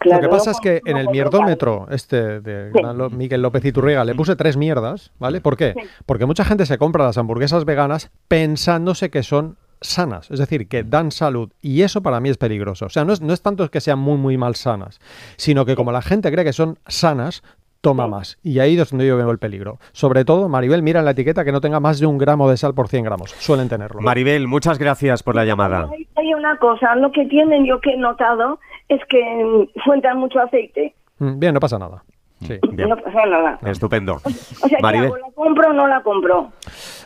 Claro, 0.00 0.20
Lo 0.20 0.28
que 0.28 0.32
pasa 0.32 0.50
es 0.50 0.58
que 0.58 0.80
en 0.84 0.96
el 0.96 1.10
mierdómetro 1.10 1.86
este 1.90 2.40
de 2.40 2.72
Sí. 2.72 3.14
Miguel 3.14 3.40
López 3.40 3.64
Iturriga 3.64 4.04
le 4.04 4.16
puse 4.16 4.34
tres 4.34 4.56
mierdas, 4.56 5.12
¿vale? 5.20 5.40
¿Por 5.40 5.56
qué? 5.56 5.74
Porque 6.06 6.26
mucha 6.26 6.44
gente 6.44 6.66
se 6.66 6.76
compra 6.76 7.04
las 7.04 7.18
hamburguesas 7.18 7.64
veganas 7.64 8.10
pensándose 8.26 9.10
que 9.10 9.22
son 9.22 9.58
sanas, 9.82 10.30
es 10.30 10.38
decir, 10.38 10.68
que 10.68 10.82
dan 10.84 11.10
salud 11.10 11.50
y 11.60 11.82
eso 11.82 12.02
para 12.02 12.20
mí 12.20 12.28
es 12.28 12.38
peligroso. 12.38 12.86
O 12.86 12.88
sea, 12.88 13.04
no 13.04 13.12
es, 13.12 13.20
no 13.20 13.32
es 13.32 13.42
tanto 13.42 13.68
que 13.70 13.80
sean 13.80 13.98
muy 13.98 14.16
muy 14.16 14.36
mal 14.36 14.54
sanas, 14.54 15.00
sino 15.36 15.64
que 15.64 15.76
como 15.76 15.92
la 15.92 16.02
gente 16.02 16.30
cree 16.32 16.44
que 16.44 16.52
son 16.52 16.78
sanas, 16.86 17.42
toma 17.80 18.06
más. 18.06 18.38
Y 18.44 18.60
ahí 18.60 18.78
es 18.78 18.90
donde 18.90 19.06
yo 19.06 19.16
veo 19.16 19.30
el 19.30 19.38
peligro. 19.38 19.78
Sobre 19.92 20.24
todo, 20.24 20.48
Maribel, 20.48 20.82
mira 20.82 21.00
en 21.00 21.04
la 21.04 21.10
etiqueta 21.10 21.44
que 21.44 21.50
no 21.52 21.60
tenga 21.60 21.80
más 21.80 21.98
de 21.98 22.06
un 22.06 22.16
gramo 22.16 22.48
de 22.48 22.56
sal 22.56 22.74
por 22.74 22.86
100 22.88 23.04
gramos. 23.04 23.30
Suelen 23.32 23.68
tenerlo. 23.68 24.00
Maribel, 24.00 24.46
muchas 24.46 24.78
gracias 24.78 25.22
por 25.24 25.34
la 25.34 25.44
llamada. 25.44 25.88
Hay, 25.92 26.06
hay 26.14 26.32
una 26.34 26.56
cosa, 26.58 26.94
lo 26.94 27.10
que 27.10 27.26
tienen 27.26 27.66
yo 27.66 27.80
que 27.80 27.90
he 27.94 27.96
notado 27.96 28.60
es 28.88 29.00
que 29.08 29.20
mm, 29.20 29.80
sueltan 29.84 30.18
mucho 30.18 30.38
aceite. 30.40 30.94
Mm, 31.18 31.38
Bien, 31.40 31.54
no 31.54 31.60
pasa 31.60 31.78
nada. 31.78 32.04
Sí. 32.46 32.58
No 32.72 32.96
pasa 32.96 33.24
nada. 33.26 33.58
Estupendo. 33.64 34.14
O 34.24 34.30
sea, 34.68 34.68
¿qué 34.78 34.82
Maribel. 34.82 35.06
hago? 35.08 35.16
¿La 35.16 35.30
compro 35.34 35.70
o 35.70 35.72
no 35.72 35.86
la 35.86 36.02
compro? 36.02 36.50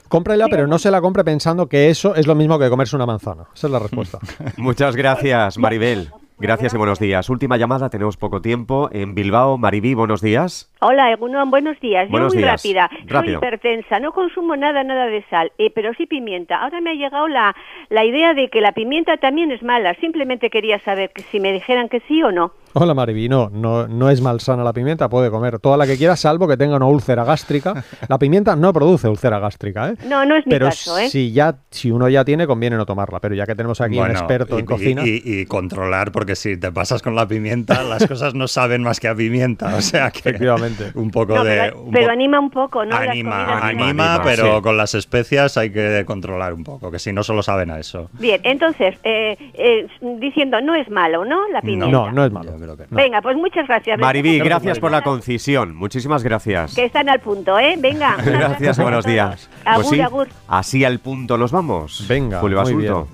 Cómprela, 0.08 0.46
pero 0.48 0.66
no 0.66 0.78
se 0.78 0.90
la 0.90 1.00
compre 1.00 1.24
pensando 1.24 1.68
que 1.68 1.88
eso 1.90 2.14
es 2.14 2.26
lo 2.26 2.34
mismo 2.34 2.58
que 2.58 2.68
comerse 2.68 2.96
una 2.96 3.06
manzana. 3.06 3.44
Esa 3.54 3.66
es 3.66 3.72
la 3.72 3.78
respuesta. 3.78 4.18
Muchas 4.56 4.96
gracias, 4.96 5.58
Maribel. 5.58 6.10
Gracias 6.38 6.74
y 6.74 6.76
buenos 6.76 6.98
días. 6.98 7.30
Última 7.30 7.56
llamada, 7.56 7.88
tenemos 7.88 8.18
poco 8.18 8.42
tiempo. 8.42 8.90
En 8.92 9.14
Bilbao, 9.14 9.56
Maribí, 9.56 9.94
buenos 9.94 10.20
días. 10.20 10.70
Hola, 10.80 11.10
Egunon, 11.10 11.50
buenos 11.50 11.80
días. 11.80 12.10
Buenos 12.10 12.34
Yo 12.34 12.36
muy 12.36 12.42
días. 12.44 12.62
rápida. 12.62 12.90
Rápido. 13.06 13.40
Soy 13.40 13.48
hipertensa, 13.48 14.00
no 14.00 14.12
consumo 14.12 14.54
nada, 14.54 14.84
nada 14.84 15.06
de 15.06 15.24
sal, 15.30 15.50
eh, 15.56 15.70
pero 15.74 15.94
sí 15.94 16.04
pimienta. 16.04 16.62
Ahora 16.62 16.82
me 16.82 16.90
ha 16.90 16.94
llegado 16.94 17.26
la, 17.26 17.56
la 17.88 18.04
idea 18.04 18.34
de 18.34 18.50
que 18.50 18.60
la 18.60 18.72
pimienta 18.72 19.16
también 19.16 19.50
es 19.50 19.62
mala. 19.62 19.94
Simplemente 19.94 20.50
quería 20.50 20.78
saber 20.80 21.10
que 21.14 21.22
si 21.22 21.40
me 21.40 21.52
dijeran 21.52 21.88
que 21.88 22.00
sí 22.00 22.22
o 22.22 22.30
no. 22.30 22.52
Hola 22.78 22.92
Mariby, 22.92 23.26
no, 23.30 23.48
no, 23.50 23.88
no 23.88 24.10
es 24.10 24.20
malsana 24.20 24.62
la 24.62 24.74
pimienta, 24.74 25.08
puede 25.08 25.30
comer 25.30 25.58
toda 25.60 25.78
la 25.78 25.86
que 25.86 25.96
quiera, 25.96 26.14
salvo 26.14 26.46
que 26.46 26.58
tenga 26.58 26.76
una 26.76 26.84
úlcera 26.84 27.24
gástrica. 27.24 27.82
La 28.06 28.18
pimienta 28.18 28.54
no 28.54 28.70
produce 28.74 29.08
úlcera 29.08 29.38
gástrica, 29.38 29.88
¿eh? 29.88 29.94
No, 30.06 30.26
no 30.26 30.36
es 30.36 30.46
mi 30.46 30.50
Pero 30.50 30.66
caso, 30.66 30.98
¿eh? 30.98 31.08
si 31.08 31.32
ya, 31.32 31.56
si 31.70 31.90
uno 31.90 32.06
ya 32.10 32.22
tiene, 32.26 32.46
conviene 32.46 32.76
no 32.76 32.84
tomarla. 32.84 33.18
Pero 33.18 33.34
ya 33.34 33.46
que 33.46 33.54
tenemos 33.54 33.80
aquí 33.80 33.98
un 33.98 34.10
experto 34.10 34.56
y- 34.56 34.60
en 34.60 34.66
cocina. 34.66 35.06
Y, 35.06 35.22
y- 35.24 35.38
y 35.40 35.46
controlar, 35.46 36.12
porque 36.12 36.36
si 36.36 36.58
te 36.58 36.70
pasas 36.70 37.00
con 37.00 37.14
la 37.14 37.26
pimienta, 37.26 37.82
las 37.82 38.06
cosas 38.06 38.34
no 38.34 38.46
saben 38.46 38.82
más 38.82 39.00
que 39.00 39.08
a 39.08 39.14
pimienta. 39.14 39.74
O 39.76 39.80
sea 39.80 40.10
que 40.10 40.18
Efectivamente. 40.18 40.90
un 40.96 41.10
poco 41.10 41.34
No, 41.34 41.44
de. 41.44 41.56
pero, 41.58 41.80
un 41.82 41.90
pero 41.92 42.06
po- 42.08 42.12
anima 42.12 42.38
un 42.40 42.50
poco, 42.50 42.84
¿no? 42.84 42.94
Anima, 42.94 43.58
anima, 43.68 44.20
pero 44.22 44.56
sí. 44.56 44.62
con 44.62 44.76
las 44.76 44.94
especias 44.94 45.56
hay 45.56 45.70
que 45.70 46.04
controlar 46.06 46.52
un 46.52 46.62
poco, 46.62 46.90
que 46.90 46.98
si 46.98 47.10
no 47.10 47.22
solo 47.22 47.42
saben 47.42 47.70
a 47.70 47.78
eso. 47.78 48.10
Bien, 48.18 48.38
entonces, 48.44 48.96
eh, 49.02 49.38
eh, 49.54 49.86
diciendo, 50.20 50.60
no 50.60 50.74
es 50.74 50.90
malo, 50.90 51.24
¿no? 51.24 51.48
La 51.48 51.62
pimienta. 51.62 51.86
No, 51.86 52.12
no 52.12 52.22
es 52.22 52.30
malo. 52.32 52.65
Yo 52.66 52.74
creo 52.74 52.88
que 52.88 52.94
no. 52.94 52.96
Venga, 52.96 53.22
pues 53.22 53.36
muchas 53.36 53.66
gracias. 53.68 53.98
Maribí, 53.98 54.38
Gracias, 54.38 54.48
gracias 54.62 54.78
por 54.80 54.90
la 54.90 55.02
concisión. 55.02 55.74
Muchísimas 55.76 56.22
gracias. 56.22 56.74
Que 56.74 56.84
están 56.84 57.08
al 57.08 57.20
punto, 57.20 57.58
¿eh? 57.58 57.76
Venga. 57.78 58.16
Gracias 58.24 58.78
y 58.78 58.82
buenos 58.82 59.04
días. 59.04 59.48
Agur, 59.64 59.82
Pues 59.84 59.88
sí, 59.94 60.00
agur. 60.00 60.28
así 60.48 60.84
al 60.84 60.98
punto 60.98 61.38
nos 61.38 61.52
vamos. 61.52 62.04
Venga, 62.08 62.40
Julio 62.40 62.62
muy 62.62 62.74
bien. 62.74 62.92
Asunto. 62.92 63.08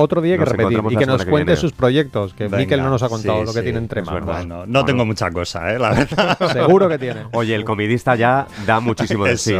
Otro 0.00 0.20
día 0.20 0.34
que 0.36 0.44
Nos 0.44 0.48
repetir 0.50 0.80
y 0.90 0.96
que 0.96 1.06
nos 1.06 1.24
que 1.24 1.30
cuente 1.30 1.46
viene. 1.52 1.60
sus 1.60 1.72
proyectos, 1.72 2.32
que 2.32 2.44
Venga, 2.44 2.58
Miquel 2.58 2.80
no 2.82 2.88
nos 2.90 3.02
ha 3.02 3.08
contado 3.08 3.40
sí, 3.40 3.46
lo 3.46 3.52
que 3.52 3.58
sí, 3.58 3.64
tiene 3.64 3.78
entre 3.78 4.02
manos. 4.02 4.24
Bueno, 4.26 4.64
no 4.64 4.84
tengo 4.84 5.04
mucha 5.04 5.28
cosa, 5.32 5.72
¿eh? 5.74 5.78
La 5.80 5.90
verdad. 5.90 6.38
Seguro 6.52 6.88
que 6.88 6.98
tiene. 6.98 7.22
Oye, 7.32 7.56
el 7.56 7.64
comidista 7.64 8.14
ya 8.14 8.46
da 8.64 8.78
muchísimo 8.78 9.24
de 9.24 9.36
sí. 9.36 9.56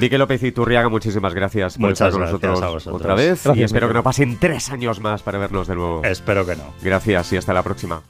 Miquel 0.00 0.18
López 0.18 0.42
Iturriaga, 0.42 0.88
muchísimas 0.88 1.32
gracias 1.32 1.74
por 1.78 1.90
Muchas 1.90 2.08
estar 2.08 2.10
con 2.10 2.20
gracias 2.22 2.32
nosotros 2.42 2.62
a 2.62 2.68
vosotros. 2.74 3.00
otra 3.00 3.14
vez. 3.14 3.46
y 3.54 3.62
espero 3.62 3.86
Miquel. 3.86 3.88
que 3.88 3.94
no 3.94 4.02
pasen 4.02 4.36
tres 4.40 4.68
años 4.72 4.98
más 5.00 5.22
para 5.22 5.38
vernos 5.38 5.68
de 5.68 5.76
nuevo. 5.76 6.02
Espero 6.02 6.44
que 6.44 6.56
no. 6.56 6.64
Gracias 6.82 7.32
y 7.32 7.36
hasta 7.36 7.52
la 7.52 7.62
próxima. 7.62 8.02